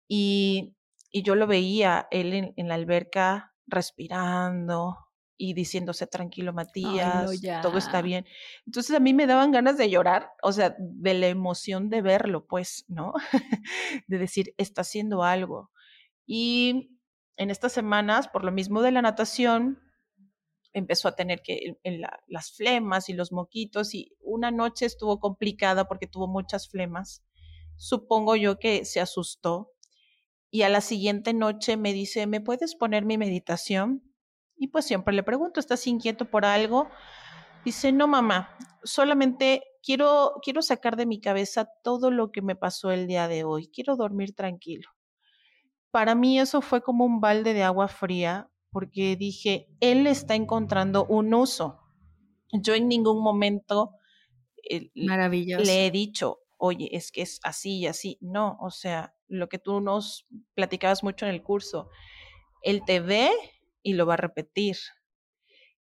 [0.08, 0.74] y,
[1.10, 4.96] y yo lo veía, él en, la alberca respirando
[5.36, 7.30] y diciéndose tranquilo Matías,
[7.62, 8.26] todo está bien.
[8.66, 12.46] Entonces a mí me daban ganas de llorar, o sea, de la emoción de verlo,
[12.46, 13.12] pues, ¿no?
[14.08, 15.70] de decir, está haciendo algo.
[16.26, 16.97] Y
[17.38, 19.80] en estas semanas, por lo mismo de la natación,
[20.72, 21.78] empezó a tener que
[22.26, 27.24] las flemas y los moquitos y una noche estuvo complicada porque tuvo muchas flemas.
[27.76, 29.72] Supongo yo que se asustó
[30.50, 34.02] y a la siguiente noche me dice, ¿me puedes poner mi meditación?
[34.56, 36.88] Y pues siempre le pregunto, ¿estás inquieto por algo?
[37.64, 42.90] Dice, no, mamá, solamente quiero, quiero sacar de mi cabeza todo lo que me pasó
[42.90, 44.97] el día de hoy, quiero dormir tranquilo
[45.90, 51.06] para mí eso fue como un balde de agua fría porque dije, él está encontrando
[51.06, 51.80] un uso.
[52.52, 53.92] Yo en ningún momento
[54.68, 58.18] eh, le he dicho, oye, es que es así y así.
[58.20, 61.88] No, o sea, lo que tú nos platicabas mucho en el curso,
[62.62, 63.30] él te ve
[63.82, 64.76] y lo va a repetir.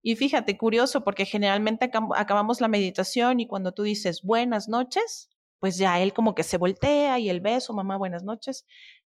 [0.00, 5.76] Y fíjate, curioso, porque generalmente acabamos la meditación y cuando tú dices buenas noches, pues
[5.76, 8.64] ya él como que se voltea y el beso, mamá, buenas noches.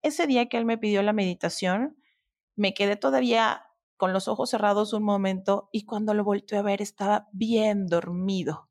[0.05, 1.97] Ese día que él me pidió la meditación,
[2.57, 3.64] me quedé todavía
[3.97, 8.69] con los ojos cerrados un momento y cuando lo volteé a ver estaba bien dormido,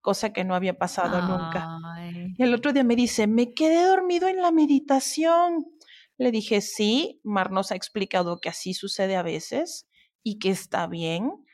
[0.00, 1.68] cosa que no había pasado nunca.
[2.38, 5.66] Y el otro día me dice, me quedé dormido en la meditación.
[6.16, 9.88] Le dije, sí, Mar nos ha explicado que así sucede a veces
[10.22, 11.44] y que está bien,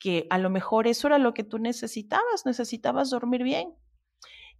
[0.00, 3.72] que a lo mejor eso era lo que tú necesitabas, necesitabas dormir bien.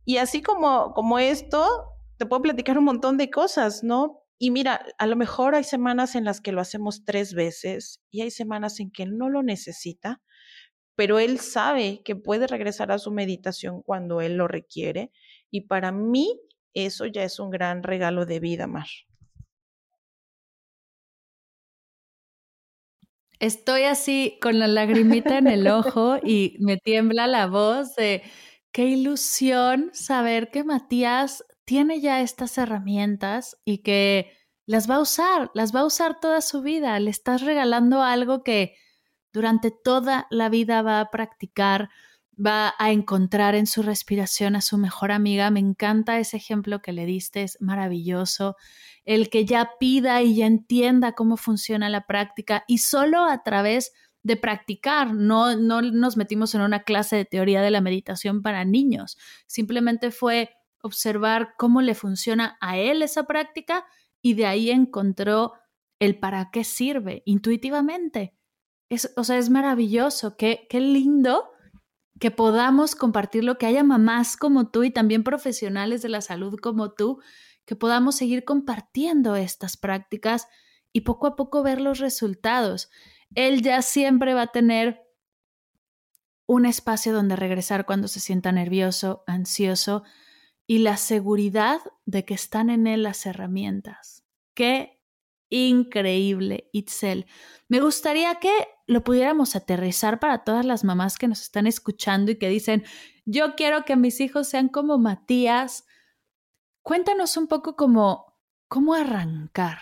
[0.05, 4.25] Y así como, como esto, te puedo platicar un montón de cosas, ¿no?
[4.39, 8.23] Y mira, a lo mejor hay semanas en las que lo hacemos tres veces y
[8.23, 10.21] hay semanas en que no lo necesita,
[10.97, 15.13] pero él sabe que puede regresar a su meditación cuando él lo requiere.
[15.51, 16.41] Y para mí
[16.75, 18.87] eso ya es un gran regalo de vida, Mar.
[23.41, 28.23] Estoy así con la lagrimita en el ojo y me tiembla la voz de
[28.73, 34.33] qué ilusión saber que Matías tiene ya estas herramientas y que
[34.65, 36.99] las va a usar, las va a usar toda su vida.
[36.99, 38.75] Le estás regalando algo que
[39.35, 41.91] durante toda la vida va a practicar,
[42.35, 45.51] va a encontrar en su respiración a su mejor amiga.
[45.51, 48.57] Me encanta ese ejemplo que le diste, es maravilloso.
[49.05, 53.93] El que ya pida y ya entienda cómo funciona la práctica y solo a través
[54.23, 58.65] de practicar, no, no nos metimos en una clase de teoría de la meditación para
[58.65, 63.85] niños, simplemente fue observar cómo le funciona a él esa práctica
[64.23, 65.53] y de ahí encontró
[65.99, 68.35] el para qué sirve intuitivamente.
[68.89, 71.51] Es, o sea, es maravilloso, qué, qué lindo
[72.19, 76.93] que podamos compartirlo, que haya mamás como tú y también profesionales de la salud como
[76.93, 77.21] tú,
[77.65, 80.49] que podamos seguir compartiendo estas prácticas
[80.93, 82.91] y poco a poco ver los resultados.
[83.35, 85.03] Él ya siempre va a tener
[86.47, 90.03] un espacio donde regresar cuando se sienta nervioso, ansioso,
[90.69, 94.23] y la seguridad de que están en él las herramientas.
[94.55, 95.01] Qué
[95.49, 97.27] increíble, Itzel.
[97.69, 98.53] Me gustaría que
[98.87, 102.85] lo pudiéramos aterrizar para todas las mamás que nos están escuchando y que dicen,
[103.25, 105.87] yo quiero que mis hijos sean como Matías.
[106.83, 109.79] Cuéntanos un poco cómo, cómo arrancar.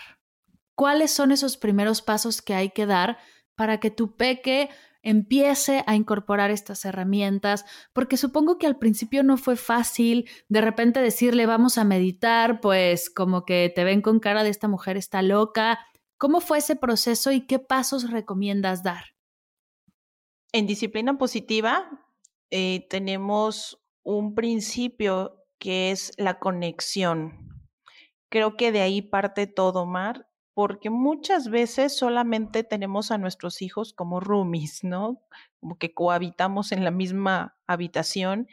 [0.76, 3.18] ¿Cuáles son esos primeros pasos que hay que dar
[3.56, 4.68] para que tu peque
[5.06, 10.98] empiece a incorporar estas herramientas, porque supongo que al principio no fue fácil de repente
[10.98, 15.22] decirle vamos a meditar, pues como que te ven con cara de esta mujer está
[15.22, 15.78] loca.
[16.18, 19.14] ¿Cómo fue ese proceso y qué pasos recomiendas dar?
[20.50, 21.88] En disciplina positiva
[22.50, 27.62] eh, tenemos un principio que es la conexión.
[28.28, 33.92] Creo que de ahí parte todo, Mar, porque muchas veces solamente tenemos a nuestros hijos
[33.92, 35.22] como roomies, ¿no?
[35.60, 38.48] Como que cohabitamos en la misma habitación.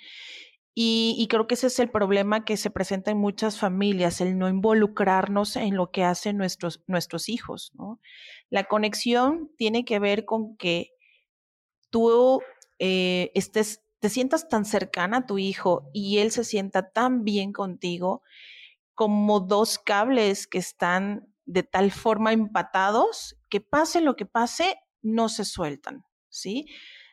[0.75, 4.49] Y, creo que ese es el problema que se presenta en muchas familias, el no
[4.49, 8.01] involucrarnos en lo que hacen nuestros, nuestros hijos, ¿no?
[8.49, 10.89] La conexión tiene que ver con que
[11.89, 12.41] tú
[12.79, 17.53] eh, estés, te sientas tan cercana a tu hijo y él se sienta tan bien
[17.53, 18.23] contigo
[18.93, 25.29] como dos cables que están de tal forma empatados que pase lo que pase, no
[25.29, 26.67] se sueltan, ¿sí?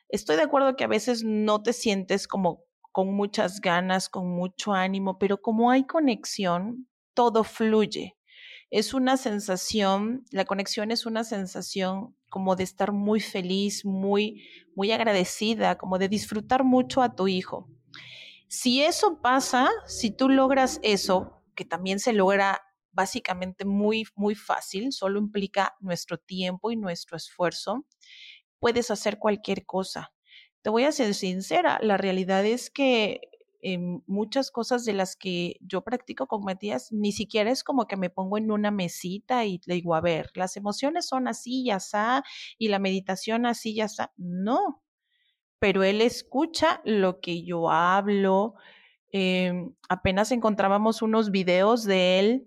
[0.09, 4.73] Estoy de acuerdo que a veces no te sientes como con muchas ganas, con mucho
[4.73, 8.16] ánimo, pero como hay conexión, todo fluye.
[8.71, 14.45] Es una sensación, la conexión es una sensación como de estar muy feliz, muy,
[14.77, 17.69] muy agradecida, como de disfrutar mucho a tu hijo.
[18.49, 22.61] Si eso pasa, si tú logras eso, que también se logra
[22.92, 27.87] básicamente muy, muy fácil, solo implica nuestro tiempo y nuestro esfuerzo.
[28.59, 30.12] Puedes hacer cualquier cosa.
[30.62, 33.20] Te voy a ser sincera, la realidad es que
[34.07, 38.11] muchas cosas de las que yo practico con Matías, ni siquiera es como que me
[38.11, 41.96] pongo en una mesita y le digo, a ver, las emociones son así y así,
[42.59, 44.03] y la meditación así y así.
[44.16, 44.83] No,
[45.59, 48.55] pero él escucha lo que yo hablo.
[49.12, 52.46] Em, apenas encontrábamos unos videos de él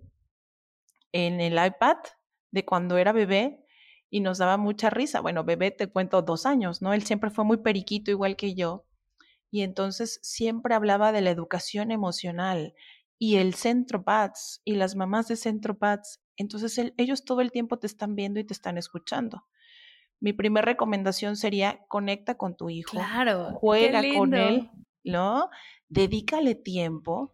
[1.14, 1.98] en el iPad
[2.50, 3.64] de cuando era bebé
[4.10, 5.20] y nos daba mucha risa.
[5.20, 6.92] Bueno, bebé te cuento dos años, ¿no?
[6.92, 8.84] Él siempre fue muy periquito igual que yo
[9.50, 12.74] y entonces siempre hablaba de la educación emocional
[13.16, 16.20] y el Centro Pads y las mamás de Centro Pads.
[16.36, 19.46] Entonces ellos todo el tiempo te están viendo y te están escuchando.
[20.18, 22.90] Mi primera recomendación sería conecta con tu hijo.
[22.90, 23.52] Claro.
[23.52, 24.68] Juega con él,
[25.04, 25.48] ¿no?
[25.88, 27.32] Dedícale tiempo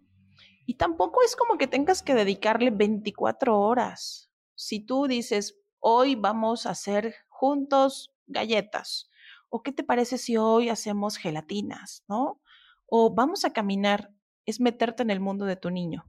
[0.70, 4.30] y tampoco es como que tengas que dedicarle 24 horas.
[4.54, 9.10] Si tú dices, hoy vamos a hacer juntos galletas,
[9.48, 12.40] o qué te parece si hoy hacemos gelatinas, ¿no?
[12.86, 14.12] O vamos a caminar,
[14.46, 16.04] es meterte en el mundo de tu niño.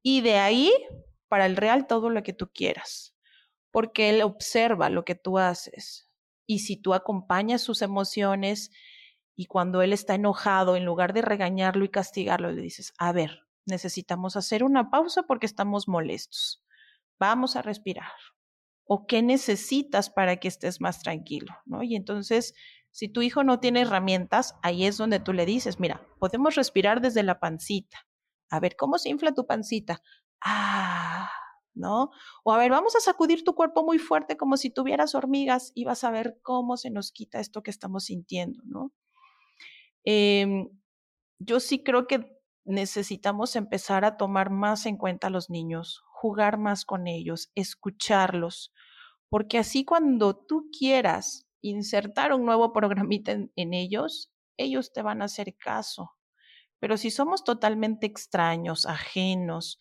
[0.00, 0.72] Y de ahí,
[1.26, 3.16] para el real, todo lo que tú quieras.
[3.72, 6.08] porque él observa lo que tú haces.
[6.46, 8.70] Y si tú acompañas sus emociones
[9.34, 13.42] y cuando él está enojado, en lugar de regañarlo y castigarlo, le dices, a ver,
[13.66, 16.62] necesitamos hacer una pausa porque estamos molestos.
[17.18, 18.12] Vamos a respirar.
[18.84, 21.54] ¿O qué necesitas para que estés más tranquilo?
[21.64, 21.82] ¿no?
[21.82, 22.54] Y entonces,
[22.90, 27.00] si tu hijo no tiene herramientas, ahí es donde tú le dices, mira, podemos respirar
[27.00, 28.06] desde la pancita.
[28.50, 30.02] A ver, ¿cómo se infla tu pancita?
[30.40, 31.30] Ah,
[31.74, 32.10] ¿no?
[32.44, 35.84] O a ver, vamos a sacudir tu cuerpo muy fuerte como si tuvieras hormigas y
[35.84, 38.92] vas a ver cómo se nos quita esto que estamos sintiendo, ¿no?
[40.04, 40.68] Em,
[41.38, 46.58] yo sí creo que necesitamos empezar a tomar más en cuenta a los niños, jugar
[46.58, 48.72] más con ellos, escucharlos,
[49.28, 55.22] porque así cuando tú quieras insertar un nuevo programita en, en ellos, ellos te van
[55.22, 56.12] a hacer caso.
[56.78, 59.78] Pero si somos totalmente extraños, ajenos,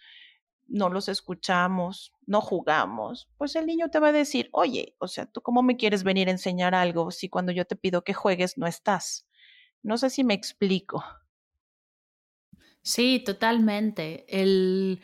[0.72, 5.26] no los escuchamos, no jugamos, pues el niño te va a decir, oye, o sea,
[5.26, 8.58] ¿tú cómo me quieres venir a enseñar algo si cuando yo te pido que juegues
[8.58, 9.28] no estás?
[9.84, 11.04] No sé si me explico.
[12.84, 14.26] Sí, totalmente.
[14.28, 15.02] El,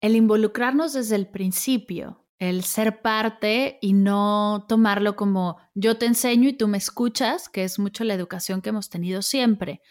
[0.00, 6.54] involucrarnos desde el principio, el ser parte y no tomarlo como yo te enseño y
[6.54, 9.82] tú me escuchas, que es mucho la educación que hemos tenido siempre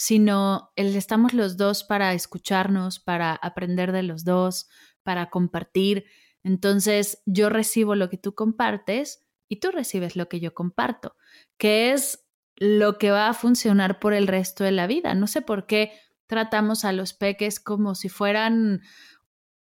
[0.00, 4.68] sino el estamos los dos para escucharnos, para aprender de los dos,
[5.02, 6.04] para compartir.
[6.44, 11.16] Entonces yo recibo lo que tú compartes y tú recibes lo que yo comparto,
[11.56, 15.14] que es lo que va a funcionar por el resto de la vida.
[15.14, 15.90] No sé por qué
[16.28, 18.82] tratamos a los peques como si fueran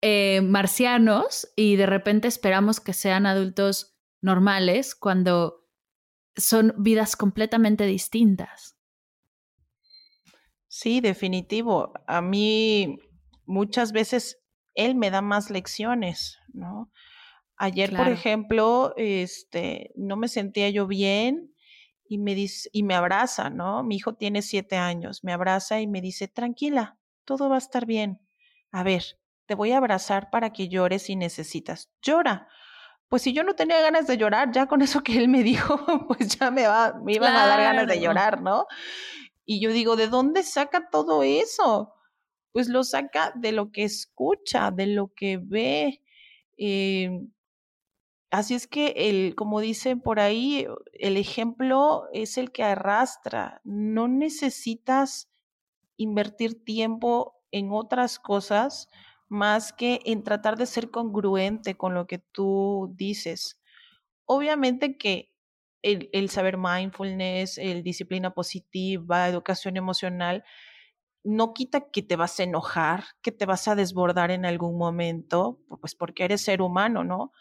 [0.00, 5.66] eh, marcianos y de repente esperamos que sean adultos normales cuando
[6.36, 8.78] son vidas completamente distintas.
[10.68, 11.92] Sí, definitivo.
[12.06, 12.98] A mí
[13.44, 14.42] muchas veces
[14.74, 16.90] él me da más lecciones, ¿no?
[17.56, 21.54] Ayer, por ejemplo, este, no me sentía yo bien
[22.12, 23.82] y me dice, y me abraza, ¿no?
[23.82, 27.86] Mi hijo tiene siete años, me abraza y me dice, tranquila, todo va a estar
[27.86, 28.20] bien.
[28.70, 31.88] A ver, te voy a abrazar para que llores si necesitas.
[32.02, 32.48] Llora.
[33.08, 35.80] Pues si yo no tenía ganas de llorar, ya con eso que él me dijo,
[36.06, 38.66] pues ya me, va, me iban a dar ganas de llorar, ¿no?
[39.46, 41.94] Y yo digo, ¿de dónde saca todo eso?
[42.52, 46.02] Pues lo saca de lo que escucha, de lo que ve.
[46.58, 47.08] Eh,
[48.32, 53.60] así es que, el, como dicen por ahí, el ejemplo es el que arrastra.
[53.64, 55.30] No necesitas
[55.96, 58.88] invertir tiempo en otras cosas
[59.28, 63.60] más que en tratar de ser congruente con lo que tú dices.
[64.26, 65.32] Obviamente que
[65.82, 70.44] el, saber mindfulness, el disciplina positiva, educación emocional,
[71.24, 75.60] no quita que te vas a enojar, que te vas a desbordar en algún momento,
[75.80, 77.32] pues porque eres ser humano, ¿no?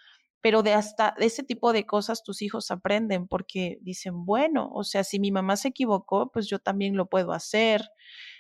[0.42, 5.04] Pero de hasta ese tipo de cosas tus hijos aprenden porque dicen, bueno, o sea,
[5.04, 7.90] si mi mamá se equivocó, pues yo también lo puedo hacer.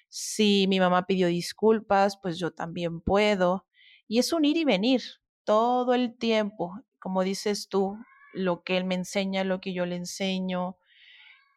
[0.09, 3.67] Si mi mamá pidió disculpas, pues yo también puedo.
[4.07, 5.01] Y es un ir y venir
[5.43, 7.97] todo el tiempo, como dices tú,
[8.33, 10.77] lo que él me enseña, lo que yo le enseño.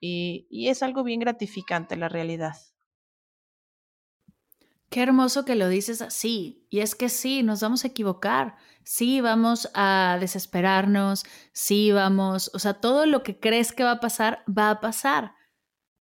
[0.01, 2.57] Y, y es algo bien gratificante la realidad.
[4.95, 6.69] Qué hermoso que lo dices así.
[6.71, 8.55] Y es que sí, nos vamos a equivocar.
[8.85, 11.25] Sí, vamos a desesperarnos.
[11.53, 12.49] Sí, vamos.
[12.55, 15.35] O sea, todo lo que crees que va a pasar, va a pasar.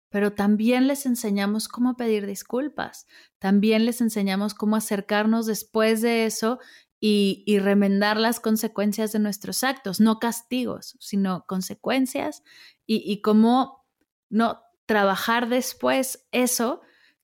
[0.08, 3.06] Pero también les enseñamos cómo pedir disculpas.
[3.38, 6.58] También les enseñamos cómo acercarnos después de eso
[6.98, 12.42] y, remendar las consecuencias de nuestros actos, no castigos, sino consecuencias
[12.88, 13.86] y, y cómo
[14.30, 16.80] no trabajar después eso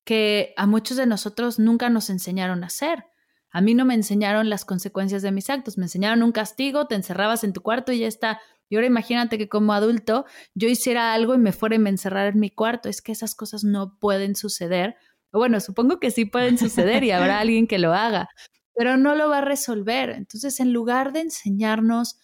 [0.07, 3.05] que a muchos de nosotros nunca nos enseñaron a hacer.
[3.51, 6.95] A mí no me enseñaron las consecuencias de mis actos, me enseñaron un castigo, te
[6.95, 8.41] encerrabas en tu cuarto y ya está.
[8.69, 12.29] Y ahora imagínate que como adulto yo hiciera algo y me fuera y me encerrara
[12.29, 12.89] en mi cuarto.
[12.89, 14.95] Es que esas cosas no pueden suceder.
[15.33, 18.29] Bueno, supongo que sí pueden suceder y habrá alguien que lo haga,
[18.77, 20.11] pero no lo va a resolver.
[20.11, 22.21] Entonces, en lugar de enseñarnos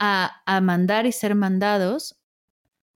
[0.00, 2.20] a, a mandar y ser mandados,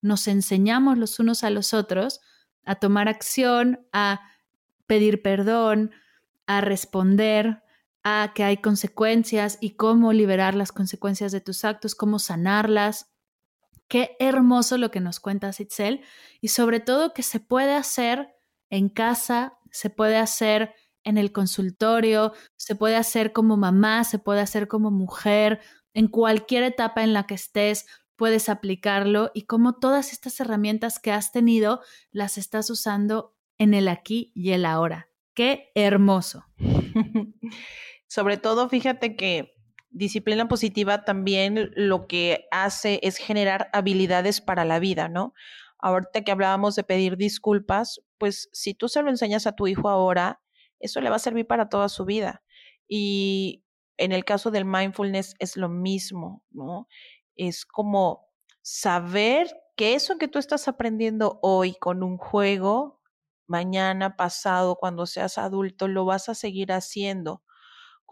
[0.01, 2.21] nos enseñamos los unos a los otros
[2.65, 4.21] a tomar acción, a
[4.87, 5.93] pedir perdón,
[6.47, 7.63] a responder,
[8.05, 13.13] a que hay consecuencias y cómo liberar las consecuencias de tus actos, cómo sanarlas.
[13.89, 16.03] Qué hermoso lo que nos cuenta Sitzel
[16.41, 18.35] y sobre todo que se puede hacer
[18.71, 24.41] en casa, se puede hacer en el consultorio, se puede hacer como mamá, se puede
[24.41, 25.61] hacer como mujer,
[25.95, 27.87] en cualquier etapa en la que estés,
[28.23, 31.81] puedes aplicarlo y como todas estas herramientas que has tenido
[32.13, 35.09] las estás usando en el aquí y el ahora.
[35.35, 36.45] Qué hermoso.
[38.07, 39.57] Sobre todo, fíjate que
[39.91, 45.35] disciplina positiva también lo que hace es generar habilidades para la vida, ¿no?
[45.81, 49.89] Ahorita que hablábamos de pedir disculpas, pues si tú se lo enseñas a tu hijo
[49.89, 50.41] ahora,
[50.79, 52.45] eso le va a servir para toda su vida.
[52.87, 53.65] Y
[53.97, 56.87] en el caso del mindfulness es lo mismo, ¿no?
[57.37, 58.29] Es como
[58.63, 63.01] saber que eso que tú estás aprendiendo hoy con un juego,
[63.47, 67.43] mañana, pasado, cuando seas adulto, lo vas a seguir haciendo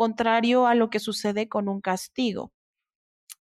[0.01, 2.55] contrario a lo que sucede con un castigo.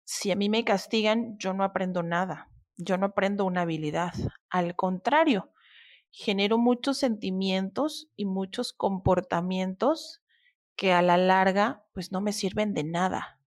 [0.03, 4.11] Si a mí me castigan, yo no aprendo nada, yo no aprendo una habilidad.
[4.49, 5.53] Al contrario,
[6.11, 10.21] genero muchos sentimientos y muchos comportamientos
[10.75, 13.39] que a la larga pues no me sirven de nada.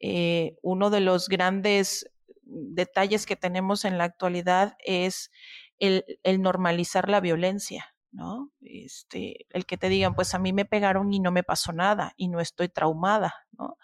[0.00, 2.10] Eh, uno de los grandes
[2.42, 5.30] detalles que tenemos en la actualidad es
[5.78, 7.94] el normalizar la violencia.
[8.12, 8.50] ¿no?
[8.60, 12.12] Este, el que te digan, pues a mí me pegaron y no me pasó nada
[12.16, 13.76] y no estoy traumada, ¿no?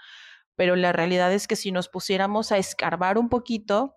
[0.56, 3.96] Pero la realidad es que si nos pusiéramos a escarbar un poquito,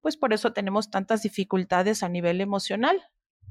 [0.00, 3.00] pues por eso tenemos tantas dificultades a nivel emocional.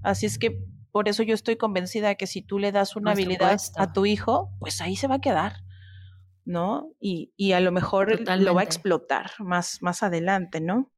[0.04, 3.12] Así es que por eso yo estoy convencida de que si tú le das una
[3.12, 5.64] habilidad a tu hijo, pues ahí se va a quedar,
[6.50, 6.96] ¿no?
[7.00, 10.92] Y, y a lo mejor lo va a explotar más, más adelante, ¿no?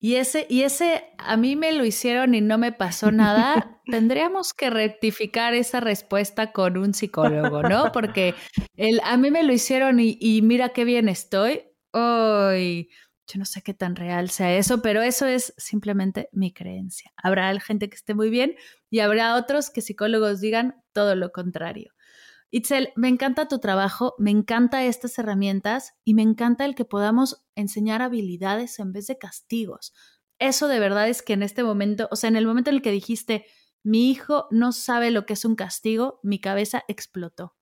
[0.00, 3.80] Y ese, y ese, a mí me lo hicieron y no me pasó nada.
[3.86, 7.92] Tendríamos que rectificar esa respuesta con un psicólogo, ¿no?
[7.92, 8.34] Porque
[8.74, 11.62] el, a mí me lo hicieron y, y mira qué bien estoy.
[11.92, 12.90] Hoy,
[13.28, 17.12] yo no sé qué tan real sea eso, pero eso es simplemente mi creencia.
[17.16, 18.56] Habrá gente que esté muy bien
[18.90, 21.92] y habrá otros que psicólogos digan todo lo contrario.
[22.54, 27.42] Itzel, me encanta tu trabajo, me encanta estas herramientas y me encanta el que podamos
[27.54, 29.94] enseñar habilidades en vez de castigos.
[30.38, 32.82] Eso de verdad es que en este momento, o sea, en el momento en el
[32.82, 33.46] que dijiste,
[33.82, 37.56] mi hijo no sabe lo que es un castigo, mi cabeza explotó.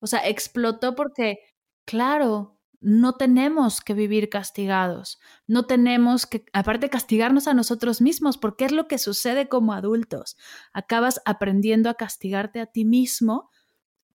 [0.00, 1.40] O sea, explotó porque,
[1.84, 8.64] claro, no tenemos que vivir castigados, no tenemos que, aparte, castigarnos a nosotros mismos, porque
[8.64, 10.38] es lo que sucede como adultos.
[10.72, 13.50] Acabas aprendiendo a castigarte a ti mismo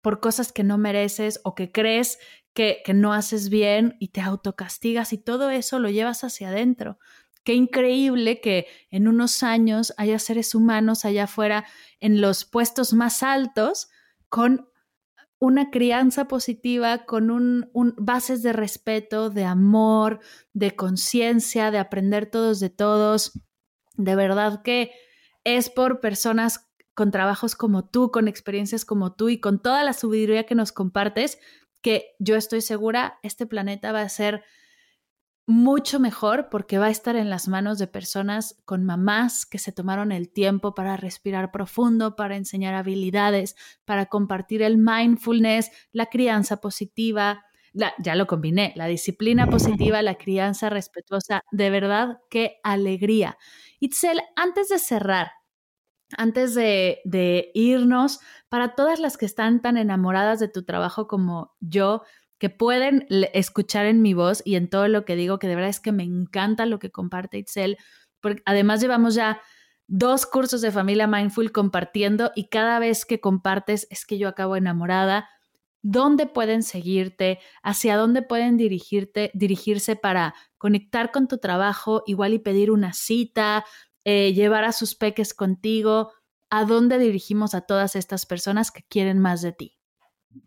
[0.02, 2.20] por cosas que no mereces o que crees
[2.54, 7.00] que, que no haces bien y te autocastigas y todo eso lo llevas hacia adentro.
[7.44, 11.66] Qué increíble que en unos años haya seres humanos allá afuera
[12.00, 13.90] en los puestos más altos
[14.30, 14.68] con
[15.40, 20.20] una crianza positiva, con un, un bases de respeto, de amor,
[20.54, 23.32] de conciencia, de aprender todos de todos.
[23.96, 24.92] De verdad que
[25.44, 29.94] es por personas con trabajos como tú, con experiencias como tú y con toda la
[29.94, 31.40] sabiduría que nos compartes,
[31.82, 34.44] que yo estoy segura este planeta va a ser
[35.48, 39.72] mucho mejor porque va a estar en las manos de personas con mamás que se
[39.72, 46.58] tomaron el tiempo para respirar profundo, para enseñar habilidades, para compartir el mindfulness, la crianza
[46.58, 53.38] positiva, ya lo combiné, la disciplina positiva, la crianza respetuosa, de verdad, qué alegría.
[53.80, 55.32] Itzel, antes de cerrar,
[56.18, 62.04] antes de, irnos, para todas las que están tan enamoradas de tu trabajo como yo,
[62.38, 65.70] que pueden escuchar en mi voz y en todo lo que digo, que de verdad
[65.70, 67.78] es que me encanta lo que comparte Itzel,
[68.20, 69.42] porque además llevamos ya
[69.88, 74.56] dos cursos de familia mindful compartiendo y cada vez que compartes es que yo acabo
[74.56, 75.30] enamorada.
[75.84, 77.40] ¿Dónde pueden seguirte?
[77.62, 83.66] ¿Hacia dónde pueden dirigirte, dirigirse para conectar con tu trabajo, igual y pedir una cita,
[84.04, 86.12] eh, llevar a sus peques contigo?
[86.50, 89.78] ¿A dónde dirigimos a todas estas personas que quieren más de ti?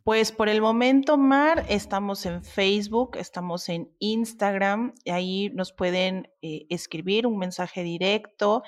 [0.03, 6.31] Pues por el momento, Mar, estamos en Facebook, estamos en Instagram, y ahí nos pueden
[6.41, 8.63] eh, escribir un mensaje directo.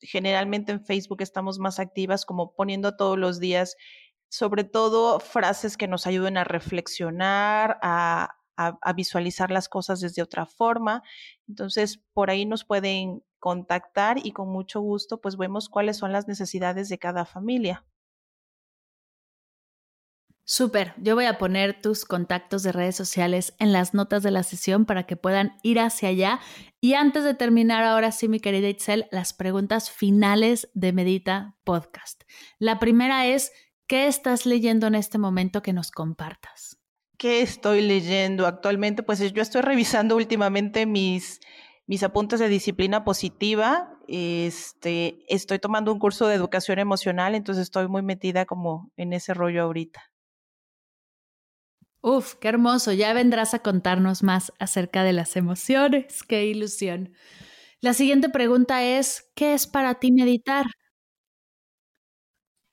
[0.00, 3.76] Generalmente en Facebook estamos más activas como poniendo todos los días,
[4.28, 10.46] sobre todo frases que nos ayuden a reflexionar, a, a visualizar las cosas desde otra
[10.46, 11.02] forma.
[11.48, 16.28] Entonces, por ahí nos pueden contactar y con mucho gusto pues vemos cuáles son las
[16.28, 17.84] necesidades de cada familia.
[20.44, 24.42] Súper, yo voy a poner tus contactos de redes sociales en las notas de la
[24.42, 26.40] sesión para que puedan ir hacia allá.
[26.80, 32.22] Y antes de terminar, ahora sí, mi querida Itzel, las preguntas finales de Medita Podcast.
[32.58, 33.52] La primera es,
[33.86, 36.71] ¿qué estás leyendo en este momento que nos compartas?
[37.22, 39.04] ¿Qué estoy leyendo actualmente?
[39.04, 41.38] Pues yo estoy revisando últimamente mis
[41.86, 43.96] mis apuntes de disciplina positiva.
[44.08, 49.34] Este, estoy tomando un curso de educación emocional, entonces estoy muy metida como en ese
[49.34, 50.02] rollo ahorita.
[52.00, 52.90] Uf, qué hermoso.
[52.92, 56.24] Ya vendrás a contarnos más acerca de las emociones.
[56.24, 57.14] Qué ilusión.
[57.80, 60.66] La siguiente pregunta es, ¿qué es para ti meditar?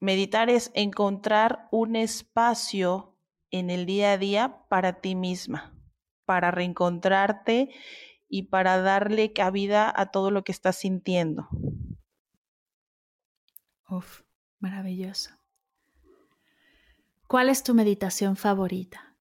[0.01, 3.18] Meditar es encontrar un espacio
[3.51, 5.73] en el día a día para ti misma,
[6.25, 7.69] para reencontrarte
[8.27, 11.47] y para darle cabida a todo lo que estás sintiendo.
[13.89, 14.21] Uf,
[14.59, 15.31] maravilloso.
[17.27, 19.15] ¿Cuál es tu meditación favorita?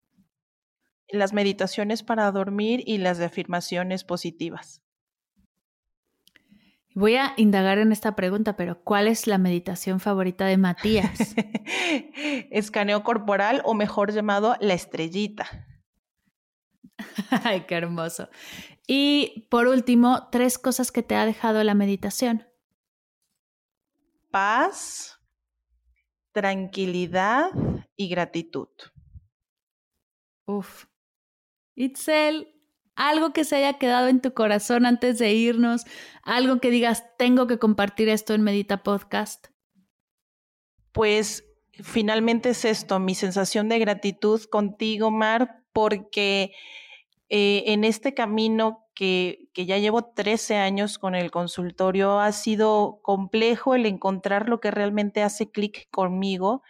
[1.08, 4.82] Las meditaciones para dormir y las de afirmaciones positivas.
[6.98, 11.32] Voy a indagar en esta pregunta, pero ¿cuál es la meditación favorita de Matías?
[12.50, 15.46] Escaneo corporal o mejor llamado la estrellita.
[17.44, 18.28] Ay, qué hermoso.
[18.88, 22.48] Y por último, tres cosas que te ha dejado la meditación.
[24.32, 25.20] Paz,
[26.32, 27.50] tranquilidad
[27.94, 28.70] y gratitud.
[30.46, 30.86] Uf.
[31.76, 32.57] Itzel,
[32.98, 35.84] algo que se haya quedado en tu corazón antes de irnos,
[36.24, 39.46] algo que digas, tengo que compartir esto en Medita Podcast.
[40.90, 41.44] Pues
[41.80, 46.52] finalmente es esto, mi sensación de gratitud contigo, Mar, porque
[47.28, 52.98] eh, en este camino que, que, ya llevo 13 años con el consultorio, ha sido
[53.02, 56.62] complejo el encontrar lo que realmente hace clic conmigo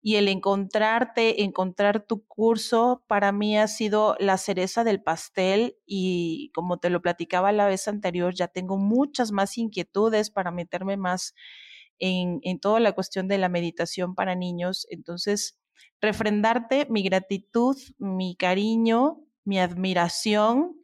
[0.00, 6.50] y el encontrarte, encontrar tu curso, para mí ha sido la cereza del pastel y
[6.54, 11.34] como te lo platicaba la vez anterior, ya tengo muchas más inquietudes para meterme más
[11.98, 14.86] en, en toda la cuestión de la meditación para niños.
[14.90, 15.58] Entonces,
[16.00, 20.76] refrendarte mi gratitud, mi cariño, mi admiración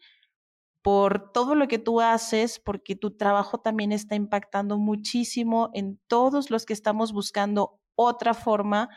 [0.83, 6.51] por todo lo que tú haces, porque tu trabajo también está impactando muchísimo en todos
[6.51, 8.89] los que estamos buscando otra forma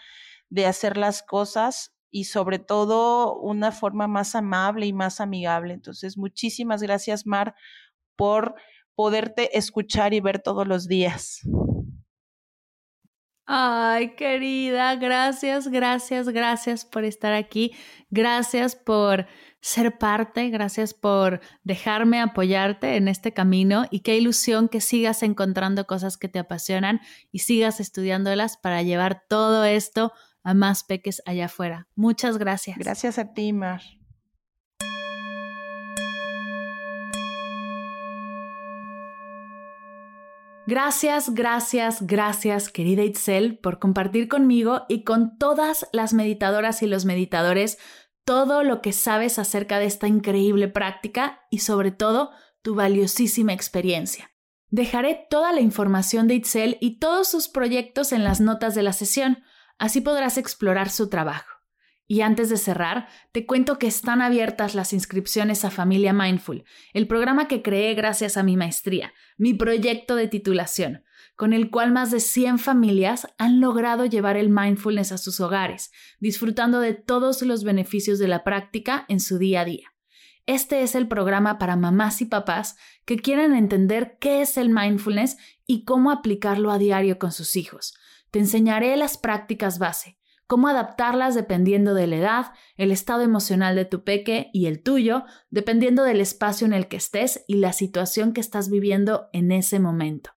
[0.50, 5.74] de hacer las cosas y sobre todo una forma más amable y más amigable.
[5.74, 7.56] Entonces, muchísimas gracias, Mar,
[8.16, 8.56] por
[8.96, 11.42] poderte escuchar y ver todos los días.
[13.50, 17.74] Ay, querida, gracias, gracias, gracias por estar aquí.
[18.10, 19.26] Gracias por
[19.62, 25.88] ser parte, gracias por dejarme apoyarte en este camino y qué ilusión que sigas encontrando
[25.88, 27.00] cosas que te apasionan
[27.32, 30.12] y sigas estudiándolas para llevar todo esto
[30.44, 31.88] a más peques allá afuera.
[31.96, 32.78] Muchas gracias.
[32.78, 33.82] Gracias a ti, Mar.
[40.68, 47.06] Gracias, gracias, gracias, querida Itzel, por compartir conmigo y con todas las meditadoras y los
[47.06, 47.78] meditadores
[48.26, 54.30] todo lo que sabes acerca de esta increíble práctica y sobre todo tu valiosísima experiencia.
[54.70, 58.92] Dejaré toda la información de Itzel y todos sus proyectos en las notas de la
[58.92, 59.44] sesión,
[59.78, 61.57] así podrás explorar su trabajo.
[62.10, 67.06] Y antes de cerrar, te cuento que están abiertas las inscripciones a Familia Mindful, el
[67.06, 71.04] programa que creé gracias a mi maestría, mi proyecto de titulación,
[71.36, 75.92] con el cual más de 100 familias han logrado llevar el mindfulness a sus hogares,
[76.22, 79.94] disfrutando de todos los beneficios de la práctica en su día a día.
[80.46, 85.36] Este es el programa para mamás y papás que quieren entender qué es el mindfulness
[85.66, 87.94] y cómo aplicarlo a diario con sus hijos.
[88.32, 90.17] Te enseñaré las prácticas base
[90.48, 92.46] cómo adaptarlas dependiendo de la edad,
[92.76, 96.98] el estado emocional de tu peque y el tuyo, dependiendo del espacio en el que
[96.98, 100.32] estés y la situación que estás viviendo en ese momento.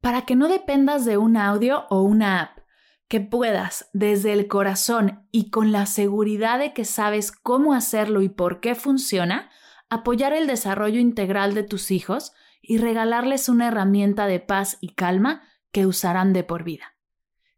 [0.00, 2.58] Para que no dependas de un audio o una app,
[3.08, 8.28] que puedas desde el corazón y con la seguridad de que sabes cómo hacerlo y
[8.28, 9.50] por qué funciona,
[9.90, 12.32] apoyar el desarrollo integral de tus hijos
[12.62, 16.93] y regalarles una herramienta de paz y calma que usarán de por vida.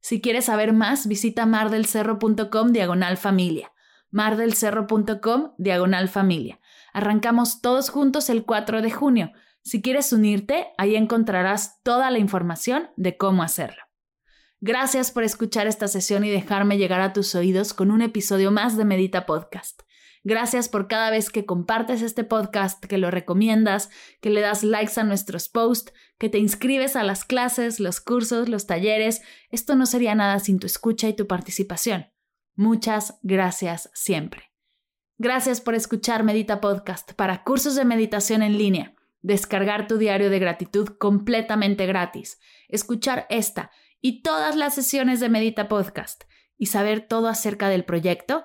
[0.06, 3.72] Si quieres saber más, visita mardelcerro.com diagonal familia.
[4.12, 6.60] mardelcerro.com diagonal familia.
[6.92, 9.32] Arrancamos todos juntos el 4 de junio.
[9.64, 13.82] Si quieres unirte, ahí encontrarás toda la información de cómo hacerlo.
[14.60, 18.76] Gracias por escuchar esta sesión y dejarme llegar a tus oídos con un episodio más
[18.76, 19.82] de Medita Podcast.
[20.28, 24.98] Gracias por cada vez que compartes este podcast, que lo recomiendas, que le das likes
[24.98, 29.22] a nuestros posts, que te inscribes a las clases, los cursos, los talleres.
[29.52, 32.06] Esto no sería nada sin tu escucha y tu participación.
[32.56, 34.50] Muchas gracias siempre.
[35.16, 40.40] Gracias por escuchar Medita Podcast para cursos de meditación en línea, descargar tu diario de
[40.40, 43.70] gratitud completamente gratis, escuchar esta
[44.00, 46.24] y todas las sesiones de Medita Podcast
[46.58, 48.44] y saber todo acerca del proyecto